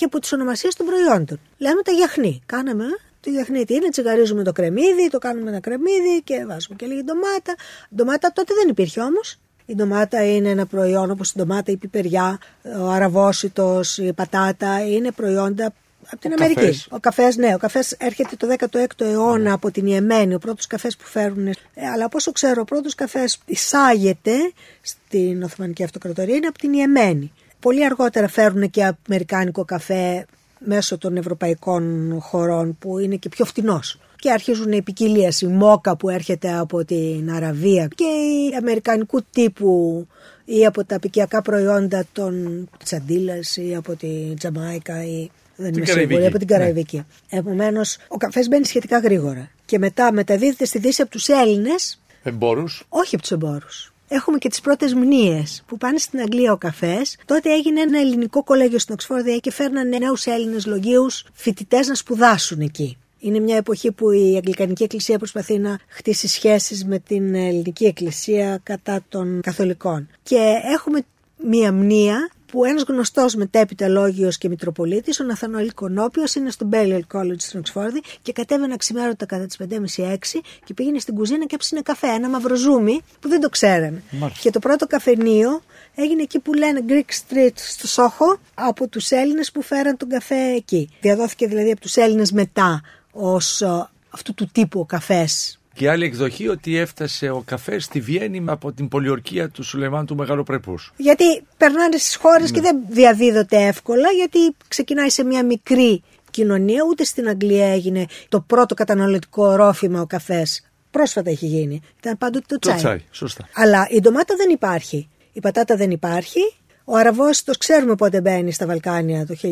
[0.00, 1.40] και από τις ονομασίες των προϊόντων.
[1.58, 2.42] Λέμε τα γιαχνή.
[2.46, 2.84] Κάναμε
[3.20, 7.02] το γιαχνί τι είναι, τσιγαρίζουμε το κρεμμύδι, το κάνουμε ένα κρεμμύδι και βάζουμε και λίγη
[7.02, 7.54] ντομάτα.
[7.94, 9.38] Ντομάτα τότε δεν υπήρχε όμως.
[9.66, 12.38] Η ντομάτα είναι ένα προϊόν όπως η ντομάτα, η πιπεριά,
[12.80, 14.86] ο αραβόσιτος, η πατάτα.
[14.86, 15.72] Είναι προϊόντα
[16.10, 16.60] από την Αμερική.
[16.60, 16.86] Καφές.
[16.90, 19.52] Ο καφές, ναι, ο καφές έρχεται το 16ο αιώνα ναι.
[19.52, 21.46] από την Ιεμένη, ο πρώτος καφές που φέρουν.
[21.46, 21.56] Ε,
[21.92, 27.32] αλλά από όσο ξέρω, ο πρώτος καφές εισάγεται στην Οθωμανική Αυτοκρατορία είναι από την Ιεμένη.
[27.60, 30.26] Πολύ αργότερα φέρουν και αμερικάνικο καφέ
[30.58, 33.98] μέσω των ευρωπαϊκών χωρών που είναι και πιο φτηνός.
[34.16, 40.06] Και αρχίζουν οι ποικιλίες, η μόκα που έρχεται από την Αραβία και η αμερικανικού τύπου
[40.44, 46.26] ή από τα απικιακά προϊόντα των Τσαντίλας ή από τη Τζαμάικα ή δεν είμαι σίγουρη,
[46.26, 46.96] από την Καραϊβική.
[46.96, 47.38] Ναι.
[47.38, 49.50] Επομένως, ο καφές μπαίνει σχετικά γρήγορα.
[49.64, 52.00] Και μετά μεταδίδεται στη Δύση από τους Έλληνες.
[52.22, 52.84] Εμπόρους.
[52.88, 53.89] Όχι από τους εμπόρους.
[54.12, 57.18] Έχουμε και τις πρώτες μνήες που πάνε στην Αγγλία ο καφές.
[57.24, 62.60] Τότε έγινε ένα ελληνικό κολέγιο στην Οξφόρδια και φέρνανε νέους Έλληνες λογίους φοιτητές να σπουδάσουν
[62.60, 62.98] εκεί.
[63.18, 68.60] Είναι μια εποχή που η Αγγλικανική Εκκλησία προσπαθεί να χτίσει σχέσεις με την Ελληνική Εκκλησία
[68.62, 70.08] κατά των Καθολικών.
[70.22, 71.00] Και έχουμε
[71.36, 77.00] μια μνήα που ένας γνωστός μετέπειτα λόγιος και μητροπολίτης, ο Ναθανόλη Κονόπιος, είναι στο Balliol
[77.12, 79.58] College στην Οξφόρδη και κατέβαινε ξημέρωτα κατά τις
[79.96, 80.16] 5.30-6
[80.64, 84.02] και πήγαινε στην κουζίνα και έψινε καφέ, ένα μαυροζούμι που δεν το ξέραμε.
[84.40, 85.62] Και το πρώτο καφενείο
[85.94, 90.52] έγινε εκεί που λένε Greek Street στο Σόχο από τους Έλληνες που φέραν τον καφέ
[90.56, 90.88] εκεί.
[91.00, 92.82] Διαδόθηκε δηλαδή από τους Έλληνες μετά
[93.12, 98.00] ως ε, αυτού του τύπου ο καφές και άλλη εκδοχή ότι έφτασε ο καφέ στη
[98.00, 100.92] Βιέννη από την πολιορκία του Σουλεμάν του Μεγάλου Πρεπούς.
[100.96, 102.70] Γιατί περνάνε στις χώρες και ναι.
[102.70, 106.82] δεν διαδίδονται εύκολα, γιατί ξεκινάει σε μια μικρή κοινωνία.
[106.88, 110.64] Ούτε στην Αγγλία έγινε το πρώτο καταναλωτικό ρόφημα ο καφές.
[110.90, 111.80] Πρόσφατα έχει γίνει.
[111.98, 112.74] Ήταν πάντοτε το τσάι.
[112.74, 113.48] Το τσάι, σωστά.
[113.54, 115.08] Αλλά η ντομάτα δεν υπάρχει.
[115.32, 116.40] Η πατάτα δεν υπάρχει.
[116.84, 119.44] Ο αραβόσιτος ξέρουμε πότε μπαίνει στα Βαλκάνια το 1796.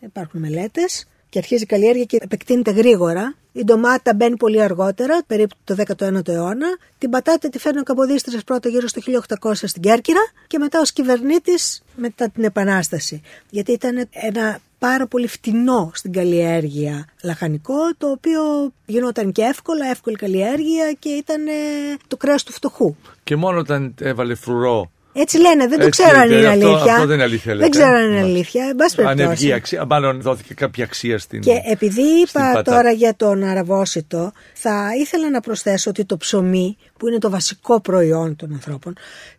[0.00, 3.34] Υπάρχουν μελέτες και αρχίζει η καλλιέργεια και επεκτείνεται γρήγορα.
[3.52, 6.66] Η ντομάτα μπαίνει πολύ αργότερα, περίπου το 19ο αιώνα.
[6.98, 9.00] Την πατάτα τη φέρνει ο Καποδίστρια πρώτα γύρω στο
[9.40, 13.22] 1800 στην Κέρκυρα και μετά ως κυβερνήτης μετά την Επανάσταση.
[13.50, 20.16] Γιατί ήταν ένα πάρα πολύ φτηνό στην καλλιέργεια λαχανικό, το οποίο γινόταν και εύκολα, εύκολη
[20.16, 21.44] καλλιέργεια και ήταν
[22.06, 22.94] το κρέας του φτωχού.
[23.24, 26.66] Και μόνο όταν έβαλε φρουρό Έτσι λένε, δεν το Έτσι ξέρω αν λένε, είναι αυτό-
[26.68, 26.92] αλήθεια.
[26.94, 27.68] αυτό δεν είναι αλήθεια, Δεν λέτε.
[27.68, 28.28] ξέρω αν είναι Μάλιστα.
[28.28, 28.64] αλήθεια.
[28.64, 29.22] Εν πάση περιπτώσει.
[29.22, 31.40] Ανευγή αξία, μάλλον δόθηκε κάποια αξία στην.
[31.40, 32.72] Και επειδή στην είπα πατάτα.
[32.72, 37.80] τώρα για τον αραβόσιτο, θα ήθελα να προσθέσω ότι το ψωμί, που είναι το βασικό
[37.80, 38.94] προϊόν των ανθρώπων,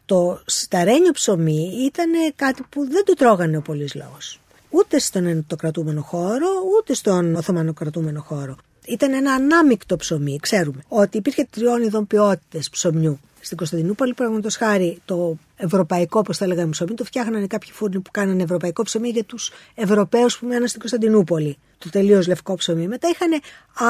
[0.05, 4.39] το σταρένιο ψωμί ήταν κάτι που δεν το τρώγανε ο πολλής λαός.
[4.69, 6.47] Ούτε στον ενωτοκρατούμενο χώρο,
[6.79, 8.55] ούτε στον Οθωμανοκρατούμενο χώρο.
[8.87, 10.37] Ήταν ένα ανάμεικτο ψωμί.
[10.41, 13.19] Ξέρουμε ότι υπήρχε τριών ειδών ποιότητες ψωμιού.
[13.41, 18.11] Στην Κωνσταντινούπολη, παραδείγματος χάρη, το ευρωπαϊκό, όπως θα λέγαμε ψωμί, το φτιάχνανε κάποιοι φούρνοι που
[18.11, 21.57] κάνανε ευρωπαϊκό ψωμί για τους Ευρωπαίους που μέναν στην Κωνσταντινούπολη.
[21.77, 22.87] Το τελείως λευκό ψωμί.
[22.87, 23.41] Μετά είχαν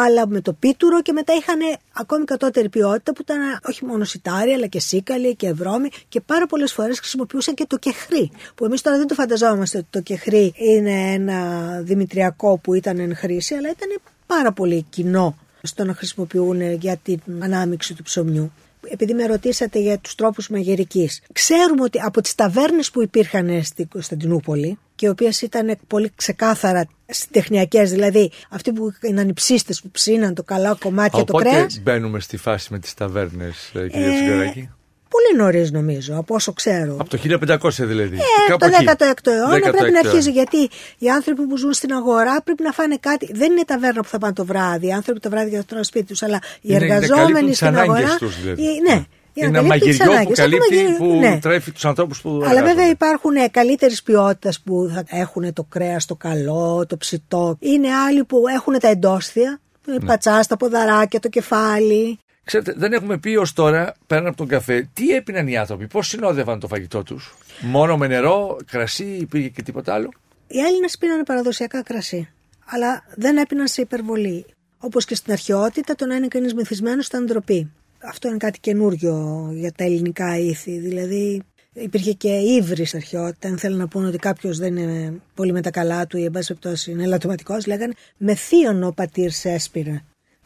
[0.06, 1.60] άλλα με το πίτουρο και μετά είχαν
[1.94, 6.46] ακόμη κατώτερη ποιότητα που ήταν όχι μόνο σιτάρι, αλλά και σίκαλη και βρώμη και πάρα
[6.46, 8.32] πολλές φορές χρησιμοποιούσαν και το κεχρί.
[8.56, 13.16] Που εμείς τώρα δεν το φανταζόμαστε ότι το κεχρί είναι ένα δημητριακό που ήταν εν
[13.16, 18.52] χρήση, αλλά ήταν πάρα πολύ κοινό στο να χρησιμοποιούν για την ανάμειξη του ψωμιού.
[18.88, 23.88] Επειδή με ρωτήσατε για τους τρόπους μαγειρικής, ξέρουμε ότι από τις ταβέρνες που υπήρχαν στην
[23.88, 26.88] Κωνσταντινούπολη και οι οποίες ήταν πολύ ξεκάθαρα
[27.32, 31.50] τεχνιακές, δηλαδή αυτοί που ήταν οι ψίστες που ψήναν το καλά κομμάτι και το Οπότε
[31.50, 34.70] κρέας, μπαίνουμε στη φάση με τις ταβέρνες, κύριε Ε, Τσιγκαράκη;
[35.10, 36.96] Πολύ νωρίς νομίζω, από όσο ξέρω.
[37.00, 38.16] Από το 1500 δηλαδή.
[38.16, 38.86] Ε, Κάπου το εκεί.
[38.88, 40.46] 16ο αιώνα 16ο πρέπει να αρχίζει αιώνα.
[40.52, 43.30] γιατί οι άνθρωποι που ζουν στην αγορά πρέπει να φάνε κάτι.
[43.34, 44.88] Δεν είναι ταβέρνα που θα πάνε το βράδυ.
[44.88, 47.54] Οι άνθρωποι το βράδυ για να τρώνε σπίτι τους, αλλά οι Είναι- είναι εργαζόμενοι καλύπτουν
[47.54, 48.16] στην τις ανάγκες αγορά.
[48.18, 48.62] τους, δηλαδή.
[48.64, 50.40] Ε, ναι, για Είναι να ένα καλύπτουν τις μαγειριό που ανάγκες.
[50.40, 51.40] Αυτό καλύπτει, μαγειριό- που ναι.
[51.42, 52.30] τρέφει τους ανθρώπους που.
[52.30, 52.70] Αλλά εργάζονται.
[52.74, 57.58] βέβαια υπάρχουν καλύτερης ποιότητας που θα έχουν το κρέας το καλό, το ψητό.
[57.60, 59.60] Είναι άλλοι που έχουν τα εντόστια.
[59.86, 60.06] Ναι.
[60.06, 62.20] Πατσάς, τα ποδαράκια, το κεφάλι.
[62.50, 66.08] Ξέρετε, δεν έχουμε πει ως τώρα, πέραν από τον καφέ, τι έπιναν οι άνθρωποι, πώς
[66.08, 67.36] συνόδευαν το φαγητό τους.
[67.62, 70.10] Μόνο με νερό, κρασί, υπήρχε και τίποτα άλλο.
[70.48, 72.30] Οι Έλληνε πίνανε παραδοσιακά κρασί,
[72.66, 74.46] αλλά δεν έπιναν σε υπερβολή.
[74.78, 77.72] Όπως και στην αρχαιότητα, το να είναι κανείς μεθυσμένος ήταν ντροπή.
[78.04, 80.78] Αυτό είναι κάτι καινούριο για τα ελληνικά ήθη.
[80.80, 81.42] Δηλαδή,
[81.74, 83.48] υπήρχε και ύβρι στην αρχαιότητα.
[83.48, 86.32] Αν θέλουν να πούνε ότι κάποιος δεν είναι πολύ με τα καλά του ή, εν
[86.32, 90.02] πάση περιπτώσει, είναι ελαττωματικό, λέγανε Με θείον ο πατήρ σε έσπηρε.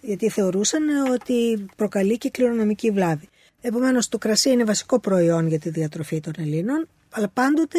[0.06, 3.30] Γιατί θεωρούσαν ότι προκαλεί και κληρονομική βλάβη.
[3.62, 7.78] Επομένως, το κρασί είναι βασικό προϊόν για τη διατροφή των Ελλήνων, αλλά πάντοτε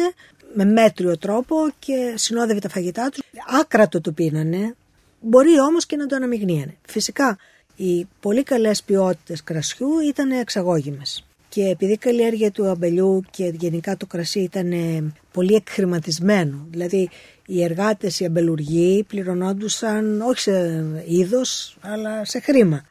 [0.53, 3.21] με μέτριο τρόπο και συνόδευε τα φαγητά τους.
[3.61, 4.75] Άκρατο το πίνανε,
[5.19, 6.77] μπορεί όμως και να το αναμειγνύανε.
[6.87, 7.37] Φυσικά,
[7.75, 11.25] οι πολύ καλές ποιότητες κρασιού ήταν εξαγώγημες.
[11.55, 14.73] Και επειδή η καλλιέργεια του αμπελιού και γενικά το κρασί ήταν
[15.31, 17.09] πολύ εκχρηματισμένο, δηλαδή
[17.45, 22.85] οι εργάτες, οι αμπελουργοί πληρωνόντουσαν όχι σε είδος αλλά σε χρήμα.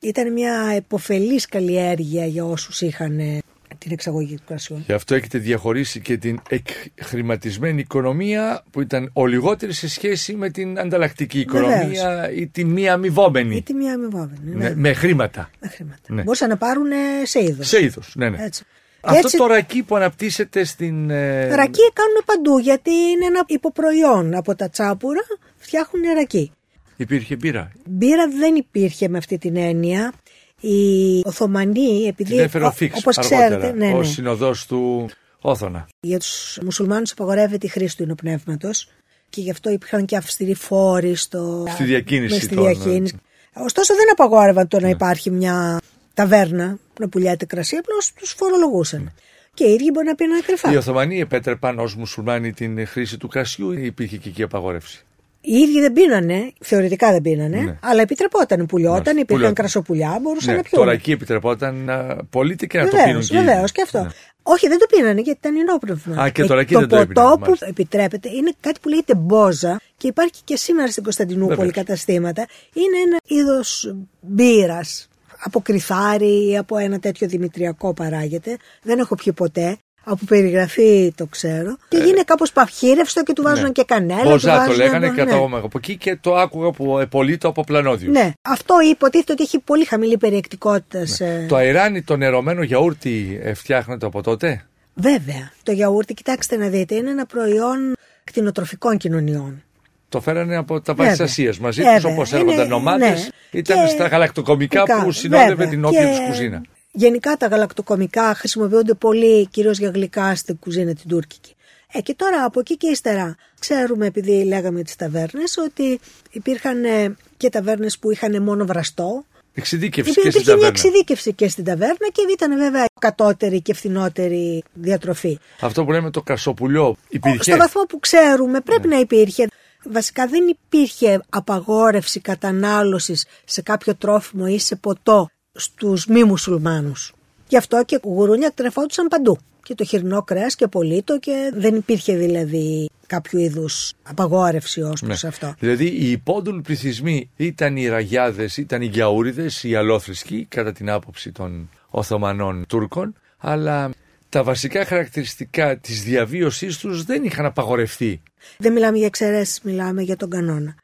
[0.00, 3.38] Ήταν μια εποφελής καλλιέργεια για όσους είχαν ε,
[3.80, 4.82] την εξαγωγή του κρασιού.
[4.86, 10.50] Γι' αυτό έχετε διαχωρίσει και την εκχρηματισμένη οικονομία που ήταν ο λιγότερη σε σχέση με
[10.50, 13.56] την ανταλλακτική οικονομία ή τη μη αμοιβόμενη.
[13.56, 14.38] Ή τη μία αμοιβόμενη.
[14.42, 15.50] Ναι, Ναι, με χρήματα.
[15.60, 16.00] με χρήματα.
[16.08, 16.22] Ναι.
[16.22, 17.68] Μπορούσαν να πάρουν ε, σε είδος.
[17.68, 18.12] Σε είδος.
[18.16, 18.44] Ναι, ναι.
[18.44, 18.64] Έτσι.
[19.00, 21.10] Αυτό Έτσι- το ρακί που αναπτύσσεται στην.
[21.10, 25.20] ε, Ρακί κάνουν παντού γιατί είναι ένα υποπροϊόν από τα τσάπουρα
[25.56, 26.52] φτιάχνουν ρακί.
[26.96, 27.72] Υπήρχε μπύρα.
[27.88, 30.12] Μπύρα δεν υπήρχε με αυτή την έννοια.
[30.60, 32.30] Οι Οθωμανοί, επειδή.
[32.30, 34.04] Την έφερε ο ο- Φίξ όπως αργότερα, ξέρετε, ναι, ο ναι.
[34.04, 35.86] συνοδός του Όθωνα.
[36.00, 38.88] Για τους μουσουλμάνους απαγορεύεται η χρήση του υνοπνεύματος
[39.28, 41.64] και γι' αυτό υπήρχαν και αυστηροί φόροι στο...
[41.68, 43.20] Στη διακίνηση με στη των- διακίνηση.
[43.54, 45.80] Ωστόσο δεν απαγόρευαν το να υπάρχει μια
[46.14, 49.12] ταβέρνα που να πουλιάται κρασί, απλώς τους φορολογούσαν.
[49.54, 50.72] Και οι ίδιοι μπορεί να πίνουν κρυφά.
[50.72, 55.04] Οι Οθωμανοί επέτρεπαν ως μουσουλμάνοι την χρήση του κρασιού ή υπήρχε και εκεί απαγόρευση;
[55.42, 57.78] Οι ίδιοι δεν πίνανε, θεωρητικά δεν πίνανε, Ναι.
[57.82, 58.66] αλλά επιτρεπόταν.
[58.66, 59.10] Πουλιόταν, Μάλιστα.
[59.10, 59.54] υπήρχαν Πουλιόταν.
[59.54, 60.80] κρασοπουλιά, μπορούσαν Ναι, να πιούν.
[60.82, 63.72] τώρα εκεί επιτρεπόταν να πωλείται και να το πίνουν Βεβαίω, και οι βεβαίως ίδιοι.
[63.72, 64.00] και αυτό.
[64.02, 64.08] Ναι.
[64.42, 66.22] Όχι, δεν το πίνανε γιατί ήταν ενόπνευμα.
[66.22, 67.66] Α, και τώρα εκεί το δεν το έπιναν, ποτό που μάλιστα.
[67.66, 71.72] επιτρέπεται είναι κάτι που λέγεται μπόζα και υπάρχει και σήμερα στην Κωνσταντινούπολη Βεβαίως.
[71.74, 72.46] καταστήματα.
[72.74, 75.08] Είναι ένα είδος μπύρας.
[75.42, 78.56] Από κρυθάρι ή από ένα τέτοιο δημητριακό παράγεται.
[78.82, 79.76] Δεν έχω πιει ποτέ.
[80.10, 81.76] Από περιγραφή το ξέρω.
[81.88, 83.70] Και γίνεται κάπως παχύρευστο και του βάζουν Ναι.
[83.70, 84.22] και κανέλα.
[84.22, 85.26] Μποζά του το βάζουν λέγανε από- και ναι.
[85.30, 88.10] κατάγομαι από εκεί και το άκουγα που επολύτω από πλανόδιου.
[88.10, 91.10] Ναι, αυτό υποτίθεται ότι έχει πολύ χαμηλή περιεκτικότητας.
[91.10, 95.50] σε- Το αεράνι, το νερωμένο γιαούρτι ε, φτιάχνεται από τότε; Βέβαια.
[95.62, 97.92] Το γιαούρτι, κοιτάξτε να δείτε, είναι ένα προϊόν
[98.24, 99.62] κτηνοτροφικών κοινωνιών.
[100.08, 101.26] Το φέρανε από τα βάση τη Βέβαια.
[101.26, 102.00] Ασίας μαζί Βέβαια.
[102.00, 103.08] τους, όπως Είναι- έρχονταν ομάδε.
[103.08, 103.26] ναι.
[103.50, 105.68] Ήταν Και- στα γαλακτοκομικά Κα- που συνόδευε βέβαια.
[105.68, 106.62] την όποια Και του κουζίνα.
[106.92, 111.54] Γενικά τα γαλακτοκομικά χρησιμοποιούνται πολύ κυρίως για γλυκά στην κουζίνα την τουρκική.
[111.92, 116.00] Ε, και τώρα από εκεί και ύστερα ξέρουμε επειδή λέγαμε τις ταβέρνες ότι
[116.30, 119.24] υπήρχαν ε, και ταβέρνες που είχαν μόνο βραστό.
[119.54, 120.78] Εξειδίκευση Υπήρχε και στην μια ταβέρνα.
[120.78, 125.38] εξειδίκευση και στην ταβέρνα και ήταν βέβαια κατώτερη και φθηνότερη διατροφή.
[125.60, 127.42] Αυτό που λέμε το καρσοπουλιό υπήρχε.
[127.42, 128.94] Στο βαθμό που ξέρουμε πρέπει Ναι.
[128.94, 129.46] να υπήρχε.
[129.84, 137.12] Βασικά δεν υπήρχε απαγόρευση κατανάλωσης σε κάποιο τρόφιμο ή σε ποτό στους μη μουσουλμάνους.
[137.48, 139.38] Γι' αυτό και γουρούνια τρεφόντουσαν παντού.
[139.62, 145.24] και το χοιρινό κρέας και πολύτο και δεν υπήρχε δηλαδή κάποιο είδους απαγόρευση ως προς
[145.24, 145.54] αυτό.
[145.58, 151.32] Δηλαδή οι υπόδουλοι πληθυσμοί ήταν οι ραγιάδες, ήταν οι γιαούριδες, οι αλόθρησκοι κατά την άποψη
[151.32, 153.90] των Οθωμανών Τούρκων αλλά
[154.28, 158.22] τα βασικά χαρακτηριστικά της διαβίωσής τους δεν είχαν απαγορευτεί.
[158.58, 160.74] Δεν μιλάμε για εξαιρέσεις, μιλάμε για τον κανόνα.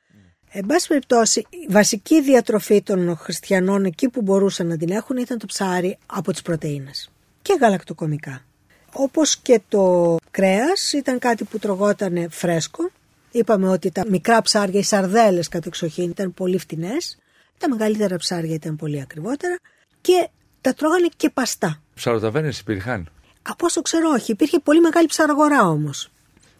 [0.58, 5.38] Εν πάση περιπτώσει, η βασική διατροφή των χριστιανών εκεί που μπορούσαν να την έχουν ήταν
[5.38, 7.10] το ψάρι από τις πρωτεΐνες
[7.42, 8.44] και γαλακτοκομικά.
[8.92, 12.90] Όπως και το κρέας ήταν κάτι που τρογόταν φρέσκο.
[13.30, 17.18] Είπαμε ότι τα μικρά ψάρια, οι σαρδέλες κατεξοχήν ήταν πολύ φτηνές.
[17.58, 19.58] Τα μεγαλύτερα ψάρια ήταν πολύ ακριβότερα
[20.00, 20.28] και
[20.60, 21.82] τα τρώγανε και παστά.
[21.94, 23.08] Ψαροταβένες υπήρχαν;
[23.42, 26.10] Από όσο ξέρω όχι, υπήρχε πολύ μεγάλη ψαραγορά όμως.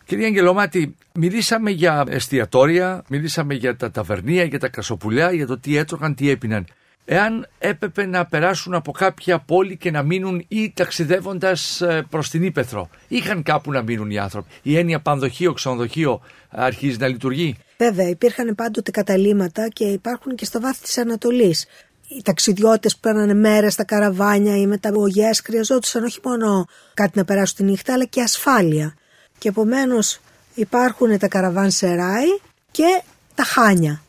[0.04, 5.76] Κύριε Αγγελομάτη, μιλήσαμε για εστιατόρια, μιλήσαμε για τα ταβερνία, για τα κρασοπουλιά, για το τι
[5.76, 6.66] έτρωγαν, τι έπιναν.
[7.08, 12.88] Εάν έπρεπε να περάσουν από κάποια πόλη και να μείνουν ή ταξιδεύοντας προς την Ήπεθρο,
[13.08, 14.48] είχαν κάπου να μείνουν οι άνθρωποι.
[14.62, 17.56] Η έννοια πανδοχείο, ξενοδοχείο αρχίζει να λειτουργεί.
[17.78, 21.66] Βέβαια, υπήρχαν πάντοτε καταλήμματα και υπάρχουν και στο βάθη της Ανατολής.
[22.08, 27.56] Οι ταξιδιώτες που παίρνανε μέρες στα καραβάνια ή μεταγωγέ χρειαζόντουσαν όχι μόνο κάτι να περάσουν
[27.56, 28.94] τη νύχτα, αλλά και ασφάλεια.
[29.38, 30.20] Και επομένως
[30.56, 32.38] υπάρχουν τα καραβάν σεράι
[32.70, 33.02] και
[33.34, 34.00] τα χάνια.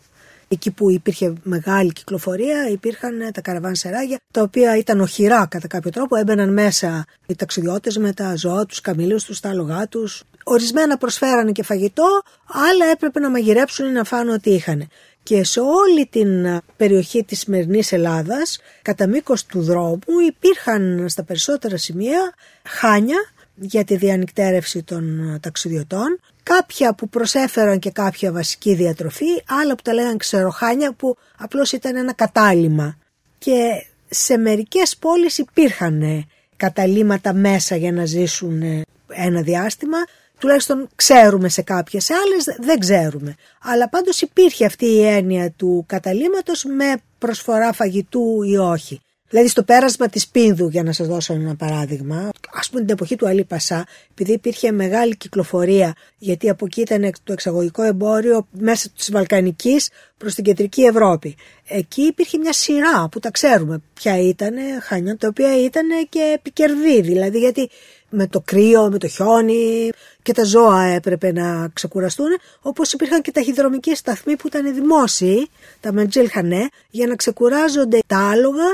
[0.47, 5.91] Εκεί που υπήρχε μεγάλη κυκλοφορία υπήρχαν τα καραβάν σεράγια τα οποία ήταν οχυρά κατά κάποιο
[5.91, 6.15] τρόπο.
[6.15, 10.23] Έμπαιναν μέσα οι ταξιδιώτες με τα ζώα τους, καμήλους τους, τα άλογά τους.
[10.43, 14.87] Ορισμένα προσφέρανε και φαγητό, άλλα έπρεπε να μαγειρέψουν ή να φάνε ό,τι είχαν.
[15.23, 21.77] Και σε όλη την περιοχή της σημερινής Ελλάδας, κατά μήκος του δρόμου, υπήρχαν στα περισσότερα
[21.77, 22.33] σημεία
[22.63, 23.17] χάνια
[23.59, 29.93] για τη διανυκτέρευση των ταξιδιωτών κάποια που προσέφεραν και κάποια βασική διατροφή, άλλα που τα
[29.93, 32.97] λέγανε ξεροχάνια που απλώς ήταν ένα κατάλημα.
[33.37, 39.97] Και σε μερικές πόλεις υπήρχαν καταλήματα μέσα για να ζήσουν ένα διάστημα,
[40.39, 43.35] τουλάχιστον ξέρουμε σε κάποιες, σε άλλες δεν ξέρουμε.
[43.61, 49.01] Αλλά πάντως υπήρχε αυτή η έννοια του καταλήματος με προσφορά φαγητού ή όχι.
[49.29, 53.15] Δηλαδή στο πέρασμα της Πίνδου, για να σας δώσω ένα παράδειγμα, ας πούμε την εποχή
[53.15, 58.89] του Αλή Πασά, επειδή υπήρχε μεγάλη κυκλοφορία, γιατί από εκεί ήταν το εξαγωγικό εμπόριο μέσα
[58.95, 61.35] της Βαλκανικής προς την κεντρική Ευρώπη.
[61.67, 67.01] Εκεί υπήρχε μια σειρά που τα ξέρουμε ποια ήταν, χάνια, τα οποία ήταν και επικερδή,
[67.01, 67.69] δηλαδή γιατί
[68.09, 69.89] με το κρύο, με το χιόνι
[70.21, 72.27] και τα ζώα έπρεπε να ξεκουραστούν,
[72.61, 78.29] όπως υπήρχαν και ταχυδρομικοί σταθμοί που ήταν δημόσιοι, τα Μεντζέλ Χανέ, για να ξεκουράζονται τα
[78.29, 78.65] άλογα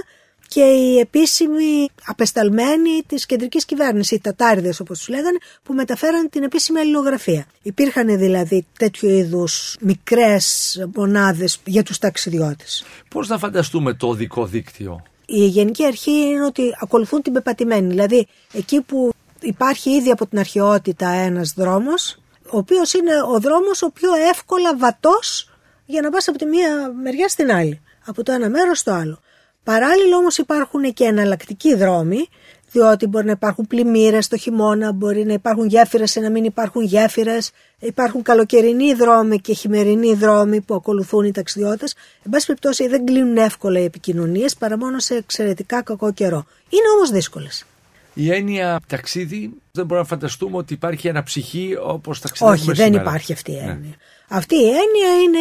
[0.53, 6.43] και οι επίσημοι απεσταλμένοι της κεντρικής κυβέρνησης, οι τατάριδες όπως τους λέγανε, που μεταφέραν την
[6.43, 7.45] επίσημη αλληλογραφία.
[7.61, 12.85] Υπήρχαν δηλαδή τέτοιου είδους μικρές μονάδες για τους ταξιδιώτες.
[13.09, 17.87] Πώς να φανταστούμε το οδικό δίκτυο; Η γενική αρχή είναι ότι ακολουθούν την πεπατημένη.
[17.87, 22.19] Δηλαδή, εκεί που υπάρχει ήδη από την αρχαιότητα ένας δρόμος,
[22.51, 25.49] ο οποίος είναι ο δρόμος ο πιο εύκολα βατός
[25.85, 29.19] για να πας από τη μία μεριά στην άλλη, από το ένα μέρος στο άλλο.
[29.63, 32.28] Παράλληλα όμως υπάρχουν και εναλλακτικοί δρόμοι,
[32.71, 36.84] διότι μπορεί να υπάρχουν πλημμύρες το χειμώνα, μπορεί να υπάρχουν γέφυρες ή να μην υπάρχουν
[36.84, 37.52] γέφυρες.
[37.80, 41.95] Υπάρχουν καλοκαιρινοί δρόμοι και χειμερινοί δρόμοι που ακολουθούν οι ταξιδιώτες.
[42.23, 46.45] Εν πάση περιπτώσει, δεν κλείνουν εύκολα οι επικοινωνίες παρά μόνο σε εξαιρετικά κακό καιρό.
[46.69, 47.65] Είναι όμως δύσκολες.
[48.13, 52.93] Η έννοια ταξίδι δεν μπορούμε να φανταστούμε ότι υπάρχει ένα ψυχή όπως ταξιδεύουμε Όχι, δεν
[52.93, 53.60] υπάρχει αυτή η ναι.
[53.60, 53.76] έννοια.
[53.76, 53.95] Ναι.
[54.28, 55.39] Αυτή η έννοια είναι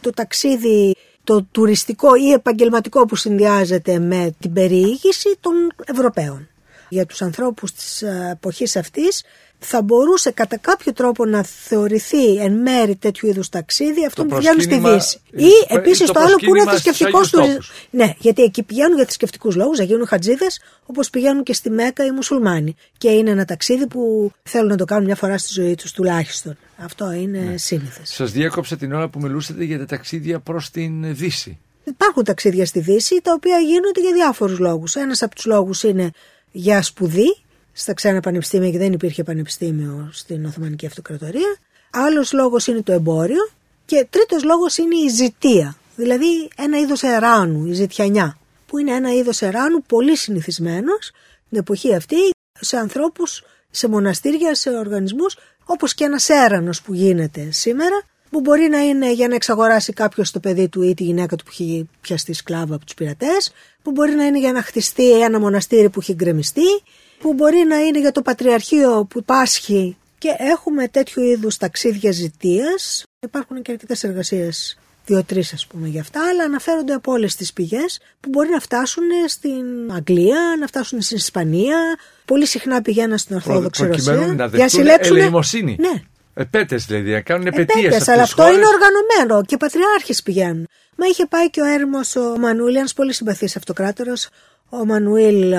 [0.00, 0.94] το ταξίδι
[1.28, 5.52] το τουριστικό ή επαγγελματικό που συνδυάζεται με την περιήγηση των
[5.84, 6.48] Ευρωπαίων.
[6.88, 9.22] Για τους ανθρώπους της εποχής αυτής
[9.58, 14.60] θα μπορούσε κατά κάποιο τρόπο να θεωρηθεί εν μέρη τέτοιου είδους ταξίδι αυτό που πηγαίνουν
[14.60, 15.20] στη Δύση.
[15.30, 17.58] Ή επίσης το, το άλλο που είναι θρησκευτικός τουρισμό.
[17.90, 22.04] Ναι, γιατί εκεί πηγαίνουν για θρησκευτικούς λόγους, να γίνουν χατζίδες, όπως πηγαίνουν και στη Μέκα
[22.04, 22.76] οι μουσουλμάνοι.
[22.98, 26.56] Και είναι ένα ταξίδι που θέλουν να το κάνουν μια φορά στη ζωή τους τουλάχιστον.
[26.76, 27.56] Αυτό είναι ναι.
[27.56, 28.10] σύνηθες.
[28.14, 31.58] Σας διέκοψα την ώρα που μιλούσατε για τα ταξίδια προς την Δύση.
[31.84, 34.94] Υπάρχουν ταξίδια στη Δύση τα οποία γίνονται για διάφορους λόγους.
[34.94, 36.10] Ένας από τους λόγους είναι
[36.50, 37.36] για σπουδή,
[37.78, 41.56] στα ξένα πανεπιστήμια και δεν υπήρχε πανεπιστήμιο στην Οθωμανική Αυτοκρατορία.
[41.90, 43.50] Άλλος λόγος είναι το εμπόριο.
[43.84, 45.76] Και τρίτος λόγος είναι η ζητία.
[45.96, 48.38] Δηλαδή ένα είδος εράνου, η ζητιανιά.
[48.66, 51.12] Που είναι ένα είδος εράνου πολύ συνηθισμένος
[51.48, 52.16] την εποχή αυτή
[52.60, 58.68] σε ανθρώπους, σε μοναστήρια, σε οργανισμούς, όπως και ένας έρανος που γίνεται σήμερα, που μπορεί
[58.68, 61.88] να είναι για να εξαγοράσει κάποιος το παιδί του ή τη γυναίκα του που έχει
[62.00, 66.00] πιαστεί σκλάβα από τους πειρατές, που μπορεί να είναι για να χτιστεί ένα μοναστήρι που
[66.00, 66.82] έχει γκρεμιστεί,
[67.18, 73.04] που μπορεί να είναι για το Πατριαρχείο που πάσχει και έχουμε τέτοιου είδους ταξίδια ζητίας.
[73.20, 74.78] Υπάρχουν και αρκετές εργασίες
[75.08, 79.04] δύο-τρεις ας πούμε γι' αυτά, αλλά αναφέρονται από όλες τις πηγές που μπορεί να φτάσουν
[79.28, 81.78] στην Αγγλία, να φτάσουν στην Ισπανία.
[82.24, 84.34] Πολύ συχνά πηγαίναν στην Ορθόδοξη Ρωσία.
[84.36, 85.16] Να για συλλέξουν.
[85.16, 85.76] Ελεημοσύνη.
[85.80, 86.02] Ναι.
[86.34, 87.90] Επέτες δηλαδή, να κάνουν επαιτίε.
[88.06, 90.68] αλλά αυτό είναι οργανωμένο και πατριάρχες πηγαίνουν.
[90.96, 94.28] Μα είχε πάει και ο έρμος ο Μανουήλ, ένας πολύ συμπαθής αυτοκράτορας,
[94.68, 95.54] ο Μανουήλ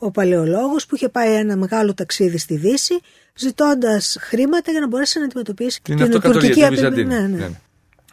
[0.00, 3.00] ο παλαιολόγος, που είχε πάει ένα μεγάλο ταξίδι στη Δύση,
[3.34, 6.90] ζητώντας χρήματα για να μπορέσει να αντιμετωπίσει την, την τουρκική επιμέλεια.
[6.90, 7.36] Ναι, ναι.
[7.36, 7.50] ναι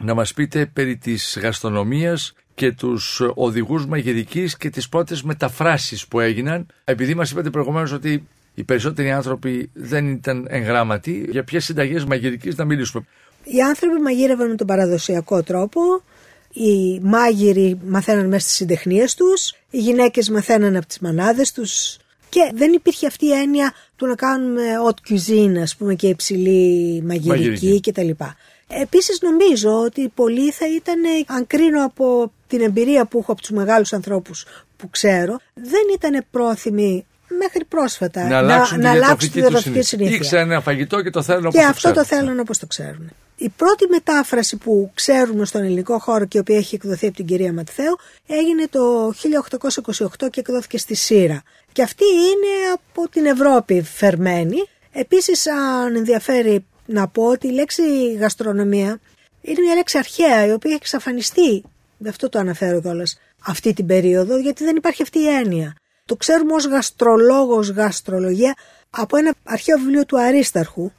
[0.00, 6.20] να μας πείτε περί της γαστρονομίας και τους οδηγούς μαγειρικής και τις πρώτες μεταφράσεις που
[6.20, 6.66] έγιναν.
[6.84, 12.56] Επειδή μας είπατε προηγουμένως ότι οι περισσότεροι άνθρωποι δεν ήταν εγγράμματοι, για ποιες συνταγές μαγειρικής
[12.56, 13.04] να μιλήσουμε;
[13.44, 15.80] Οι άνθρωποι μαγείρευαν με τον παραδοσιακό τρόπο,
[16.52, 21.96] οι μάγειροι μαθαίναν μέσα στις συντεχνίες τους, οι γυναίκες μαθαίναν από τις μανάδες τους
[22.28, 27.02] και δεν υπήρχε αυτή η έννοια του να κάνουμε haute cuisine, ας πούμε, και υψηλή
[27.06, 27.90] μαγειρική, μαγειρική.
[27.90, 28.10] κτλ.
[28.68, 33.50] Επίσης νομίζω ότι πολλοί θα ήταν, αν κρίνω από την εμπειρία που έχω από τους
[33.50, 34.44] μεγάλους ανθρώπους
[34.76, 37.06] που ξέρω, δεν ήταν πρόθυμοι
[37.38, 40.16] μέχρι πρόσφατα να, αλλάξουν να, τη αλλάξουν τη διατροφική συνήθεια.
[40.16, 43.10] Ήξεραν ένα φαγητό και το θέλουν όπως Και το αυτό το θέλουν όπως το ξέρουν.
[43.40, 47.26] Η πρώτη μετάφραση που ξέρουμε στον ελληνικό χώρο και η οποία έχει εκδοθεί από την
[47.26, 47.96] κυρία Ματθαίου
[48.26, 49.12] έγινε το
[50.18, 51.42] 1828 και εκδόθηκε στη Σύρα.
[51.72, 54.56] Και αυτή είναι από την Ευρώπη φερμένη.
[54.92, 59.00] Επίσης αν ενδιαφέρει να πω ότι η λέξη γαστρονομία
[59.40, 61.62] είναι μια λέξη αρχαία η οποία έχει εξαφανιστεί.
[61.98, 65.74] Γι' αυτό το αναφέρω κιόλας αυτή την περίοδο, γιατί δεν υπάρχει αυτή η έννοια.
[66.04, 68.56] Το ξέρουμε ως γαστρολόγος, γαστρολογία
[68.90, 70.90] από ένα αρχαίο βιβλίο του Αρίσταρχου.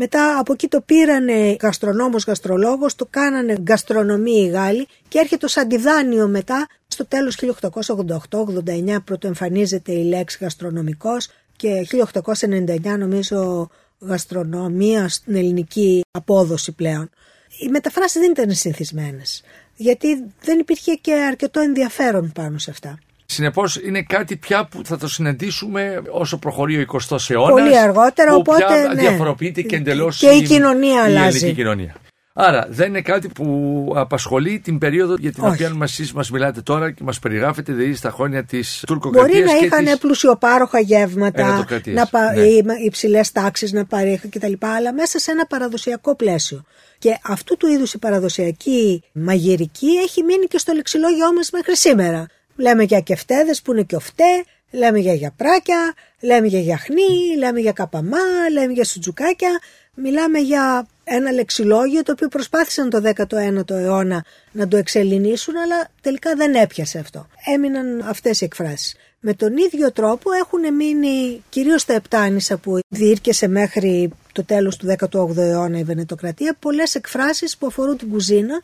[0.00, 5.56] Μετά από εκεί το πήρανε γαστρονόμος, γαστρολόγος, το κάνανε γαστρονομία οι Γάλλοι και έρχεται ως
[5.56, 6.66] αντιδάνειο μετά.
[6.86, 11.86] Στο τέλος 1888-89 πρωτοεμφανίζεται η λέξη γαστρονομικός και
[12.32, 17.10] 1899 νομίζω γαστρονομία στην ελληνική απόδοση πλέον.
[17.58, 19.42] Οι μεταφράσεις δεν ήταν συνηθισμένες,
[19.76, 22.98] γιατί δεν υπήρχε και αρκετό ενδιαφέρον πάνω σε αυτά.
[23.30, 27.50] Συνεπώς είναι κάτι πια που θα το συναντήσουμε όσο προχωρεί ο 20ο αιώνας.
[27.50, 28.64] Πολύ αργότερα, που οπότε.
[28.64, 29.00] Πια ναι.
[29.00, 31.36] διαφοροποιείται και εντελώς και η, κοινωνία η αλλάζει.
[31.36, 31.94] ελληνική κοινωνία.
[32.32, 35.52] Άρα δεν είναι κάτι που απασχολεί την περίοδο για την Όχι.
[35.64, 39.38] οποία εσείς μας μιλάτε τώρα και μας περιγράφετε, δηλαδή στα χρόνια της τουρκοκρατίας.
[39.38, 39.98] Μπορεί να είχαν της...
[39.98, 42.32] πλουσιοπάροχα γεύματα, να πα...
[42.32, 42.72] ναι.
[42.84, 44.52] υψηλές τάξεις να παρέχουν κτλ.
[44.58, 46.64] Αλλά μέσα σε ένα παραδοσιακό πλαίσιο.
[46.98, 52.26] Και αυτού του είδους η παραδοσιακή μαγειρική έχει μείνει και στο λεξιλόγιο μας μέχρι σήμερα.
[52.58, 57.72] Λέμε για κεφτέδες που είναι και οφτέ, λέμε για γιαπράκια, λέμε για γιαχνί, λέμε για
[57.72, 59.60] καπαμά, λέμε για σουτζουκάκια.
[59.94, 66.34] Μιλάμε για ένα λεξιλόγιο το οποίο προσπάθησαν το 19ο αιώνα να το εξελινήσουν αλλά τελικά
[66.34, 67.26] δεν έπιασε αυτό.
[67.54, 68.94] Έμειναν αυτές οι εκφράσεις.
[69.20, 74.94] Με τον ίδιο τρόπο έχουν μείνει κυρίως τα Επτάνησα που διήρκεσε μέχρι το τέλος του
[74.98, 78.62] 18ου αιώνα η Βενετοκρατία πολλές εκφράσεις που αφορούν την κουζίνα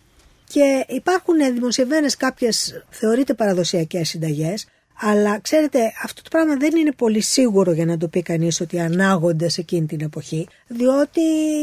[0.54, 4.66] και υπάρχουν δημοσιευμένες κάποιες θεωρείται παραδοσιακές συνταγές
[5.00, 8.80] αλλά ξέρετε, αυτό το πράγμα δεν είναι πολύ σίγουρο για να το πει κανείς ότι
[8.80, 11.20] ανάγονται σε εκείνη την εποχή, διότι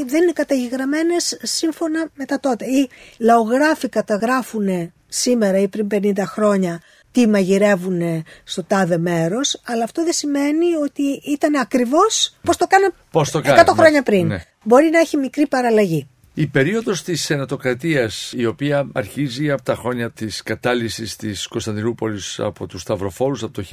[0.07, 2.65] δεν είναι καταγεγραμμένες σύμφωνα με τα τότε.
[2.65, 10.03] Οι λαογράφοι καταγράφουν σήμερα ή πριν 50 χρόνια τι μαγειρεύουν στο τάδε μέρος, αλλά αυτό
[10.03, 12.93] δεν σημαίνει ότι ήταν ακριβώς πώς το κάναν
[13.67, 14.27] 100 χρόνια πριν.
[14.27, 14.43] Ναι.
[14.63, 16.07] Μπορεί να έχει μικρή παραλλαγή.
[16.33, 22.67] Η περίοδος της ενατοκρατίας η οποία αρχίζει από τα χρόνια της κατάλυσης της Κωνσταντινούπολης από
[22.67, 23.63] τους Σταυροφόρους από το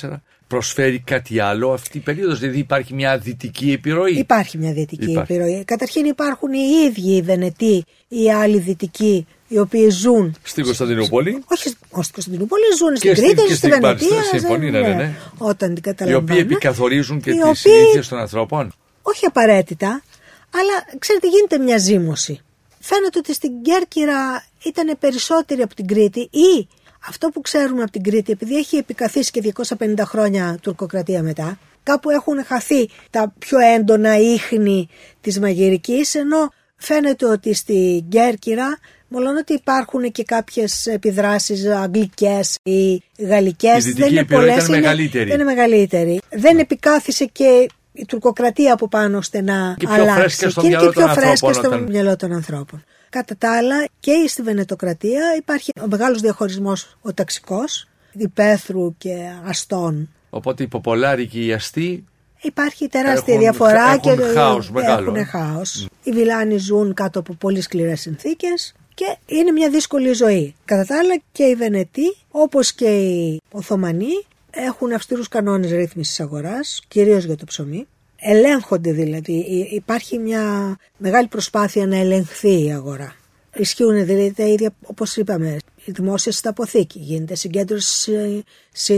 [0.00, 5.10] 1204 προσφέρει κάτι άλλο αυτή η περίοδος, δηλαδή υπάρχει μια δυτική επιρροή; Υπάρχει μια δυτική
[5.10, 5.32] υπάρχει.
[5.32, 5.64] επιρροή.
[5.64, 11.30] Καταρχήν υπάρχουν οι ίδιοι οι Βενετοί, οι άλλοι δυτικοί οι οποίοι ζουν στην Κωνσταντινούπολη.
[11.30, 14.22] Όχι, όχι στην Κωνσταντινούπολη, ζουν στην Κρήτη, και στη Βενετία.
[14.22, 15.14] Συμφωνεί, ναι, ναι, ναι.
[15.38, 18.02] Όταν την Οι οποίοι επικαθορίζουν και τις οποίοι...
[18.08, 18.72] των ανθρώπων.
[19.02, 20.02] Όχι απαραίτητα,
[20.50, 22.40] αλλά ξέρετε γίνεται μια ζήμωση.
[22.80, 26.68] Φαίνεται ότι στην Κέρκυρα ήταν περισσότεροι από την Κρήτη ή
[27.08, 32.10] αυτό που ξέρουμε από την Κρήτη επειδή έχει επικαθίσει και 250 χρόνια τουρκοκρατία μετά κάπου
[32.10, 34.88] έχουν χαθεί τα πιο έντονα ίχνη
[35.20, 43.02] της μαγειρικής ενώ φαίνεται ότι στην Κέρκυρα Μόλον ότι υπάρχουν και κάποιες επιδράσεις αγγλικές ή
[43.18, 43.86] γαλλικές.
[43.86, 45.24] Η δεν είναι πολλές, ήταν είναι, μεγαλύτερη.
[45.24, 46.20] Δεν είναι μεγαλύτερη.
[46.30, 50.46] Δεν επικάθισε και η τουρκοκρατία από πάνω ώστε να και αλλάξει.
[50.46, 51.82] Και, και είναι πιο φρέσκια στο όταν...
[51.82, 52.84] μυαλό των ανθρώπων.
[53.10, 60.08] Κατά τα άλλα και στη Βενετοκρατία υπάρχει ο μεγάλος διαχωρισμός ο ταξικός, υπαίθρου και αστών.
[60.30, 62.04] Οπότε οι ποπολάροι και οι αστεί
[62.40, 65.10] Υπάρχει τεράστια έχουν, διαφορά έχουν και χάος, μεγάλο.
[65.10, 65.86] έχουν χάος.
[65.86, 66.06] Mm.
[66.06, 70.54] Οι Βιλάνοι ζουν κάτω από πολύ σκληρές συνθήκες και είναι μια δύσκολη ζωή.
[70.64, 76.82] Κατά τα άλλα και οι Βενετοί όπως και οι Οθωμανοί έχουν αυστηρούς κανόνες ρύθμισης αγοράς,
[76.88, 77.86] κυρίως για το ψωμί.
[78.16, 83.14] Ελέγχονται δηλαδή, υπάρχει μια μεγάλη προσπάθεια να ελεγχθεί η αγορά.
[83.56, 85.56] Ισχύουν δηλαδή τα ίδια όπως είπαμε.
[85.84, 88.44] Η δημόσια στα αποθήκη γίνεται συγκέντρωση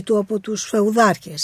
[0.04, 1.34] του από τους φεουδάρχε.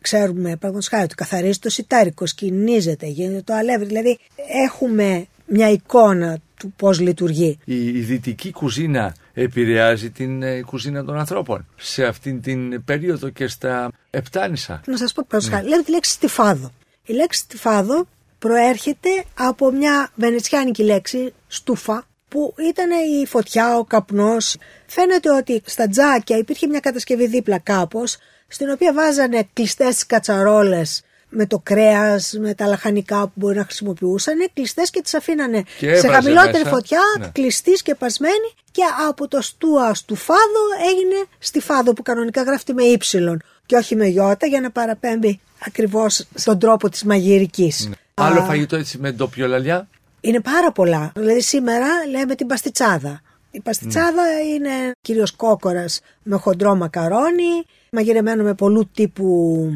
[0.00, 3.86] Ξέρουμε, παραδείγματο χάρη, ότι καθαρίζει το σιτάρικο, σκηνίζεται, γίνεται το αλεύρι.
[3.86, 4.18] Δηλαδή
[4.66, 7.58] έχουμε μια εικόνα του πώς λειτουργεί.
[7.64, 13.46] Η, η δυτική κουζίνα επηρεάζει την ε, κουζίνα των ανθρώπων σε αυτήν την περίοδο και
[13.46, 14.80] στα Επτάνησα.
[14.86, 16.72] Να σας πω παραδείγματο χάρη, λέμε τη λέξη στιφάδο.
[17.04, 18.06] Η λέξη στιφάδο
[18.38, 24.56] προέρχεται από μια βενετσιάνικη λέξη στούφα που ήταν η φωτιά, ο καπνός.
[24.86, 28.16] Φαίνεται ότι στα τζάκια υπήρχε μια κατασκευή δίπλα κάπως
[28.48, 34.50] στην οποία βάζανε κλειστές κατσαρόλες με το κρέας, με τα λαχανικά που μπορεί να χρησιμοποιούσαν,
[34.54, 36.68] κλειστές και τις αφήνανε σε χαμηλότερη μέσα.
[36.68, 37.26] φωτιά, ναι.
[37.32, 43.42] κλειστής και πασμένη και από το στούα στουφάδο έγινε στιφάδο που κανονικά γράφεται με ύψιλον
[43.66, 47.86] και όχι με γιώτα για να παραπέμπει ακριβώς στον τρόπο της μαγειρικής.
[47.88, 47.94] Ναι.
[48.14, 49.88] Άλλο φαγητό έτσι με ντόπιο λαλιά.
[50.20, 51.12] Είναι πάρα πολλά.
[51.14, 53.20] Δηλαδή σήμερα λέμε την παστιτσάδα.
[53.50, 54.54] Η παστιτσάδα ναι.
[54.54, 59.70] είναι κυρίως κόκορας με χοντρό μακαρόνι, μαγειρεμένο με πολλού τύπου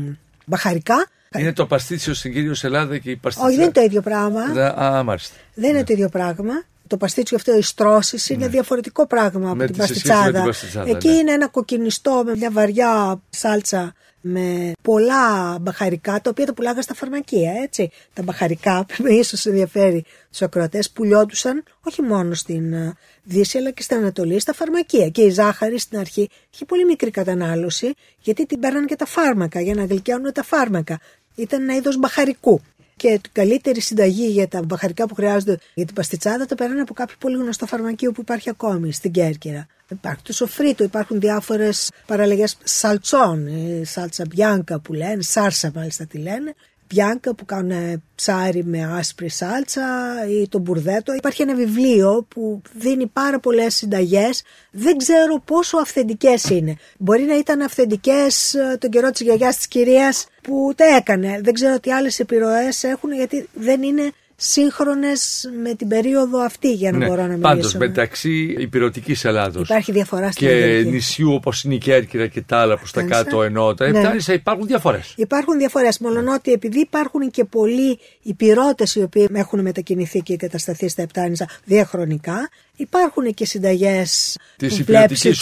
[0.44, 1.07] μπαχαρικά.
[1.39, 3.49] Είναι το παστίτσιο στην κύριο Ελλάδα και η παστίτσια.
[3.49, 4.41] Όχι, δεν είναι το ίδιο πράγμα.
[4.83, 5.35] Α, μάλιστα.
[5.55, 5.85] Δεν είναι ναι.
[5.85, 6.53] το ίδιο πράγμα.
[6.87, 8.51] Το παστίτσιο αυτό, οι στρώσει, είναι ναι.
[8.51, 10.53] διαφορετικό πράγμα από την παστιτσάδα.
[10.87, 11.14] Εκεί ναι.
[11.14, 16.95] είναι ένα κοκκινιστό με μια βαριά σάλτσα με πολλά μπαχαρικά, τα οποία τα πουλάγα στα
[16.95, 17.91] φαρμακεία, έτσι.
[18.12, 23.83] Τα μπαχαρικά, που ίσως ενδιαφέρει τους ακροατές, πουλιόντουσαν όχι μόνο στην ε, Δύση, αλλά και
[23.83, 25.09] στην Ανατολή, στα φαρμακεία.
[25.09, 29.61] Και η ζάχαρη στην αρχή είχε πολύ μικρή κατανάλωση, γιατί την παίρναν και τα φάρμακα,
[29.61, 30.99] για να γλυκιάνουν τα φάρμακα.
[31.41, 32.61] Ήταν ένα είδος μπαχαρικού.
[32.97, 36.95] Και η καλύτερη συνταγή για τα μπαχαρικά που χρειάζονται για την παστιτσάδα το παίρνουν από
[36.95, 39.66] κάποιο πολύ γνωστό φαρμακείο που υπάρχει ακόμη στην Κέρκυρα.
[39.88, 43.49] Υπάρχει το σοφρίτο, υπάρχουν διάφορες παραλλαγές σαλτσών,
[43.82, 46.55] σάλτσα μπιάνκα που λένε, σάρσα μάλιστα τη λένε,
[46.95, 49.82] μπιάνκα που κάνουν ψάρι με άσπρη σάλτσα
[50.28, 51.14] ή το μπουρδέτο.
[51.14, 54.43] Υπάρχει ένα βιβλίο που δίνει πάρα πολλές συνταγές.
[54.70, 56.76] Δεν ξέρω πόσο αυθεντικές είναι.
[56.99, 61.41] Μπορεί να ήταν αυθεντικές ε, τον καιρό της γιαγιάς της κυρίας που τα έκανε.
[61.43, 64.12] Δεν ξέρω τι άλλες επιρροές έχουν γιατί δεν είναι
[64.43, 67.49] σύγχρονες με την περίοδο αυτή, για να ναι, μπορώ να μιλήσω.
[67.49, 72.59] Πάντως μεταξύ υπηρετικής Ελλάδος υπάρχει διαφορά στην και νησιού όπως είναι η Κέρκυρα και τα
[72.59, 73.74] άλλα προς τα κάτω εννοώ.
[73.74, 74.16] Τα ναι.
[74.32, 75.14] υπάρχουν διαφορές.
[75.16, 75.99] Υπάρχουν διαφορές.
[75.99, 76.32] Μόνο ναι.
[76.32, 82.51] ότι επειδή υπάρχουν και πολλοί υπηρώτες οι οποίοι έχουν μετακινηθεί και εγκατασταθεί στα Επτάνησα διαχρονικά,
[82.76, 85.41] υπάρχουν και συνταγές της υπηρετικής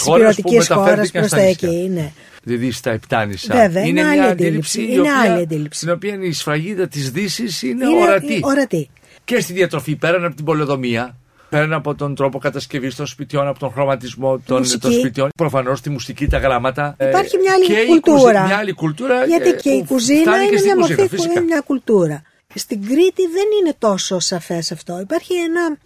[0.69, 1.91] χώρας προς τα εκεί.
[1.95, 2.13] Ναι
[2.49, 3.55] δηλαδή στα Επτάνησα.
[3.55, 5.79] Βέβαια, είναι, είναι μια αντίληψη, είναι οποία, άλλη αντίληψη.
[5.79, 8.41] Στην οποία η σφραγίδα της Δύσης είναι, είναι ορατή.
[8.43, 8.91] ορατή.
[9.25, 11.17] Και στη διατροφή, πέραν από την πολεοδομία,
[11.49, 15.91] πέραν από τον τρόπο κατασκευής των σπιτιών, από τον χρωματισμό των, των σπιτιών, προφανώς τη
[15.91, 16.95] μουσική, τα γράμματα.
[16.99, 18.45] Ε, Υπάρχει μια άλλη και κουλτούρα.
[18.47, 19.25] μια άλλη κουλτούρα.
[19.25, 22.23] Γιατί και η κουζίνα είναι μια μορφή, είναι μια κουλτούρα.
[22.55, 25.01] Στην Κρήτη δεν είναι τόσο σαφές αυτό.
[25.01, 25.77] Υπάρχει ένα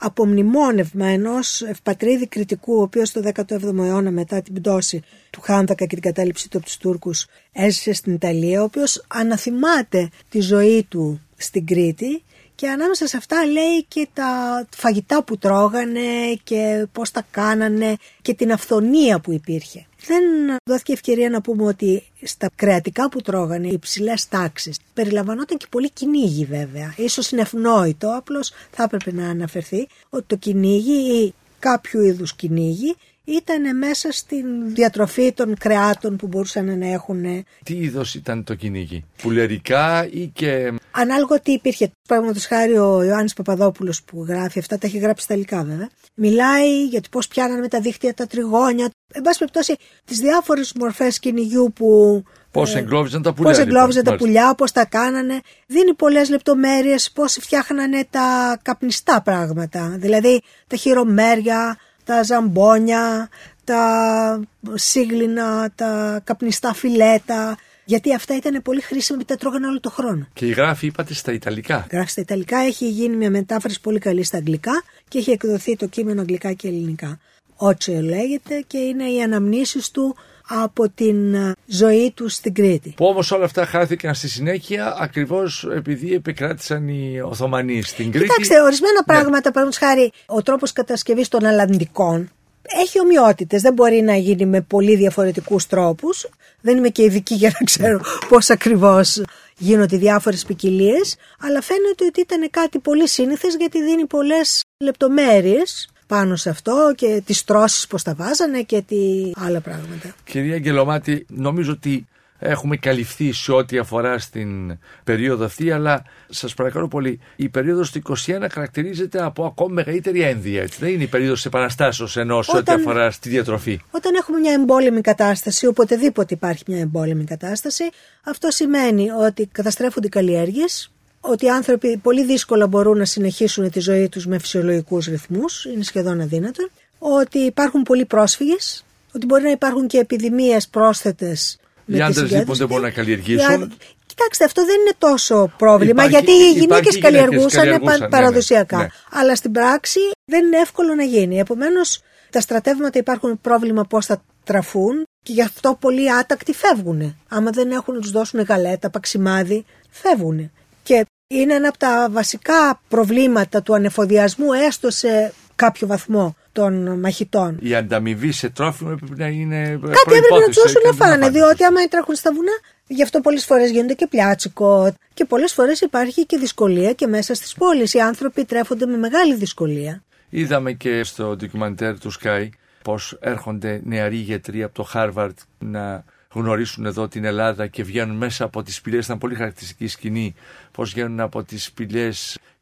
[0.00, 5.94] απομνημόνευμα ενός ευπατρίδη κριτικού, ο οποίος το 17ο αιώνα μετά την πτώση του Χάνδακα και
[5.94, 11.20] την κατάληψή του από τους Τούρκους έζησε στην Ιταλία, ο οποίος αναθυμάται τη ζωή του
[11.36, 12.22] στην Κρήτη
[12.60, 18.34] και ανάμεσα σε αυτά λέει και τα φαγητά που τρώγανε και πώς τα κάνανε και
[18.34, 19.86] την αυθονία που υπήρχε.
[20.06, 20.22] Δεν
[20.64, 25.90] δόθηκε ευκαιρία να πούμε ότι στα κρεατικά που τρώγανε, οι υψηλές τάξεις, περιλαμβανόταν και πολύ
[25.90, 26.94] κυνήγι βέβαια.
[26.96, 32.96] Ίσως είναι ευνόητο, απλώς θα έπρεπε να αναφερθεί ότι το κυνήγι ή κάποιο είδους κυνήγι
[33.30, 37.44] ήταν μέσα στην διατροφή των κρεάτων που μπορούσαν να έχουν.
[37.64, 40.72] Τι είδος ήταν το κυνήγι, πουλερικά ή και.
[40.90, 41.90] Ανάλογα τι υπήρχε.
[42.08, 45.88] Παραδείγματος χάρη ο Ιωάννης Παπαδόπουλος που γράφει αυτά, τα έχει γράψει στα ελληνικά βέβαια.
[46.14, 48.90] Μιλάει για το πώς πιάνανε με τα δίχτυα τα τριγώνια.
[49.12, 53.52] Εν πάση περιπτώσει, τις διάφορες μορφές κυνηγιού που Πώς ε, εγκλώβιζαν τα πουλιά.
[53.52, 55.40] Πώ εγκλώβιζαν τα πουλιά, πώς τα κάνανε.
[55.66, 59.96] Δίνει πολλές λεπτομέρειες πώς φτιάχνανε τα καπνιστά πράγματα.
[59.98, 61.78] Δηλαδή τα χειρομέρια,
[62.10, 63.28] τα ζαμπόνια,
[63.64, 64.40] τα
[64.74, 67.58] σύγλινα, τα καπνιστά φιλέτα.
[67.84, 70.26] Γιατί αυτά ήταν πολύ χρήσιμα γιατί τα τρώγανε όλο το χρόνο.
[70.32, 71.86] Και η γράφη είπατε στα Ιταλικά.
[71.90, 75.86] Γράφει στα Ιταλικά, έχει γίνει μια μετάφραση πολύ καλή στα Αγγλικά και έχει εκδοθεί το
[75.86, 77.18] κείμενο Αγγλικά και Ελληνικά.
[77.56, 80.16] Ότσιο λέγεται και είναι οι αναμνήσεις του
[80.50, 82.92] από την ε, ζωή του στην Κρήτη.
[82.96, 88.28] Που όμως όλα αυτά χάθηκαν στη συνέχεια ακριβώς επειδή επικράτησαν οι Οθωμανοί στην Κρήτη.
[88.28, 89.14] Κοιτάξτε, ορισμένα ναι.
[89.14, 92.30] πράγματα, παραδείγματος χάρη, ο τρόπος κατασκευής των Αλλαντικών
[92.62, 93.62] έχει ομοιότητες.
[93.62, 96.28] Δεν μπορεί να γίνει με πολύ διαφορετικούς τρόπους.
[96.60, 99.22] Δεν είμαι και ειδική για να ξέρω πώς ακριβώς
[99.56, 101.16] γίνονται διάφορες ποικιλίες.
[101.40, 107.22] Αλλά φαίνεται ότι ήταν κάτι πολύ σύνηθες γιατί δίνει πολλές λεπτομέρειες πάνω σε αυτό και
[107.26, 108.96] τις τρώσεις πώς τα βάζανε και τι
[109.36, 110.14] άλλα πράγματα.
[110.24, 112.06] Κυρία Αγγελομάτη, νομίζω ότι
[112.38, 118.02] έχουμε καλυφθεί σε ό,τι αφορά στην περίοδο αυτή, αλλά σας παρακαλώ πολύ, η περίοδος του
[118.26, 120.62] 21 χαρακτηρίζεται από ακόμη μεγαλύτερη ένδυα.
[120.62, 120.78] Έτσι.
[120.80, 123.80] Δεν είναι η περίοδος επαναστάσεως ενώ σε ό,τι αφορά στη διατροφή.
[123.90, 127.84] Όταν έχουμε μια εμπόλεμη κατάσταση, οποτεδήποτε υπάρχει μια εμπόλεμη κατάσταση,
[128.24, 133.80] αυτό σημαίνει ότι καταστρέφονται οι καλλιέργειες, ότι οι άνθρωποι πολύ δύσκολα μπορούν να συνεχίσουν τη
[133.80, 136.68] ζωή τους με φυσιολογικούς ρυθμούς, είναι σχεδόν αδύνατο,
[136.98, 141.58] ότι υπάρχουν πολλοί πρόσφυγες, ότι μπορεί να υπάρχουν και επιδημίες πρόσθετες
[141.96, 143.72] οι άντρες λοιπόν δεν μπορούν να καλλιεργήσουν.
[144.06, 148.76] Κοιτάξτε, αυτό δεν είναι τόσο πρόβλημα, υπάρχει, γιατί οι γυναίκες καλλιεργούσαν παραδοσιακά.
[148.76, 148.88] Ναι, ναι.
[149.10, 151.38] Αλλά στην πράξη δεν είναι εύκολο να γίνει.
[151.38, 157.16] Επομένως, τα στρατεύματα υπάρχουν πρόβλημα πώς θα τραφούν και γι' αυτό πολλοί άτακτοι φεύγουν.
[157.28, 160.50] Άμα δεν έχουν να τους δώσουν γαλέτα, παξιμάδι, φεύγουν.
[160.82, 167.58] Και είναι ένα από τα βασικά προβλήματα του ανεφοδιασμού, έστω σε κάποιο βαθμό των μαχητών.
[167.62, 169.80] Η ανταμοιβή σε τρόφιμο πρέπει να είναι.
[169.82, 172.52] Κάτι έπρεπε να τους δώσουν να φάνε, διότι άμα τρέχουν στα βουνά,
[172.86, 174.94] γι' αυτό πολλές φορές γίνονται και πλιάτσικο.
[175.14, 177.94] Και πολλές φορές υπάρχει και δυσκολία και μέσα στις πόλεις.
[177.94, 180.02] Οι άνθρωποι τρέφονται με μεγάλη δυσκολία.
[180.30, 182.48] Είδαμε και στο ντοκιμαντέρ του Sky
[182.82, 186.04] πώς έρχονται νεαροί γιατροί από το Χάρβαρντ να
[186.34, 189.00] γνωρίσουν εδώ την Ελλάδα και βγαίνουν μέσα από τις σπηλιές.
[189.00, 190.34] Ήταν πολύ χαρακτηριστική σκηνή
[190.72, 192.10] πώς βγαίνουν από τις σπηλιές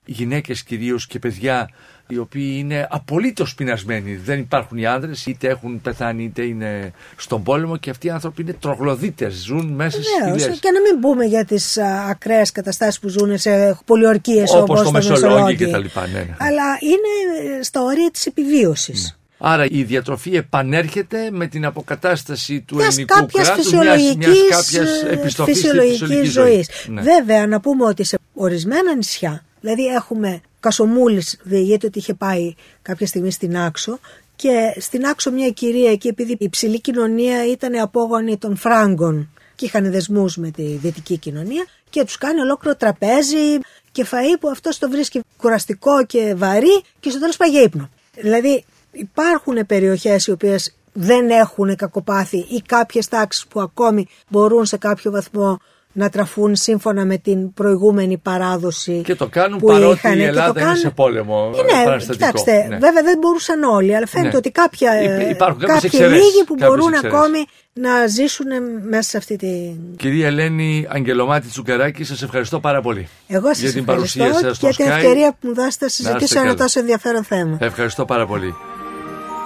[0.05, 1.71] γυναίκες κυρίως και παιδιά
[2.09, 4.17] οι οποίοι είναι απολύτως πεινασμένοι.
[4.17, 8.43] Δεν υπάρχουν οι άνδρες, είτε έχουν πεθάνει είτε είναι στον πόλεμο και αυτοί οι άνθρωποι
[8.43, 10.57] είναι τρογλωδίτες, ζουν μέσα στις σπηλιέ.
[10.61, 15.57] Και να μην πούμε για τις ακραίες καταστάσεις που ζουν σε πολιορκίες όπως το Μεσολόγγι
[15.57, 16.07] και τα λοιπά.
[16.07, 16.37] Ναι, ναι.
[16.39, 19.03] Αλλά είναι στα όρια της επιβίωσης.
[19.03, 19.18] Ναι.
[19.39, 25.57] Άρα η διατροφή επανέρχεται με την αποκατάσταση του μιας ελληνικού κράτους, μιας, μιας κάποιας επιστροφής
[25.57, 26.69] φυσιολογικής ζωής.
[26.87, 27.03] Ναι.
[27.03, 33.07] Βέβαια να πούμε ότι σε ορισμένα νησιά, δηλαδή έχουμε Κασομούλης διηγείται ότι είχε πάει κάποια
[33.07, 33.99] στιγμή στην Άξο
[34.37, 39.65] και στην Άξο μια κυρία εκεί επειδή η υψηλή κοινωνία ήταν απόγονη των Φράγκων και
[39.65, 43.59] είχαν δεσμούς με τη δυτική κοινωνία και τους κάνει ολόκληρο τραπέζι
[43.93, 47.91] και φαΐ που αυτός το βρίσκει κουραστικό και βαρύ και στο τέλος πάει για ύπνο.
[48.15, 54.77] Δηλαδή υπάρχουν περιοχές οι οποίες δεν έχουν κακοπάθει ή κάποιες τάξεις που ακόμη μπορούν σε
[54.77, 55.59] κάποιο βαθμό
[55.93, 59.03] να τραφούν σύμφωνα με την προηγούμενη παράδοση.
[59.05, 61.51] Και το κάνουν που παρότι είχαν, η Ελλάδα είναι σε πόλεμο.
[61.51, 62.79] Ναι, κοιτάξτε, ναι.
[62.79, 64.37] βέβαια δεν μπορούσαν όλοι, αλλά φαίνεται ναι.
[64.37, 68.47] ότι κάποια, Υπάρχουν κάποιοι λίγοι που μπορούν ακόμη να ζήσουν
[68.89, 69.77] μέσα σε αυτή τη.
[69.97, 73.09] Κυρία Ελένη Αγγελομάτη Τσουκεράκη, σας ευχαριστώ πάρα πολύ.
[73.27, 76.81] Εγώ για την παρουσία σας και την ευκαιρία που μου δώσετε να συζητήσω ένα τόσο
[76.81, 77.57] ενδιαφέρον θέμα.
[77.61, 78.55] Ευχαριστώ πάρα πολύ.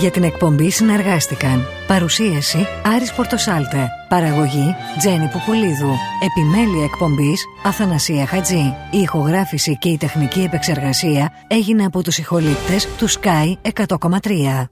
[0.00, 5.92] Για την εκπομπή συνεργάστηκαν Παρουσίαση Άρης Πορτοσάλτε Παραγωγή Τζένι Πupulίδου
[6.22, 8.74] Επιμέλεια εκπομπής Αθανασία Χατζή.
[8.90, 14.68] Η ηχογράφηση και η τεχνική επεξεργασία έγινε από τους ηχολήπτες του Sky 100,3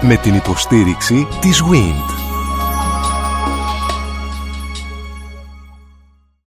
[0.00, 2.25] Με την υποστήριξη της WIND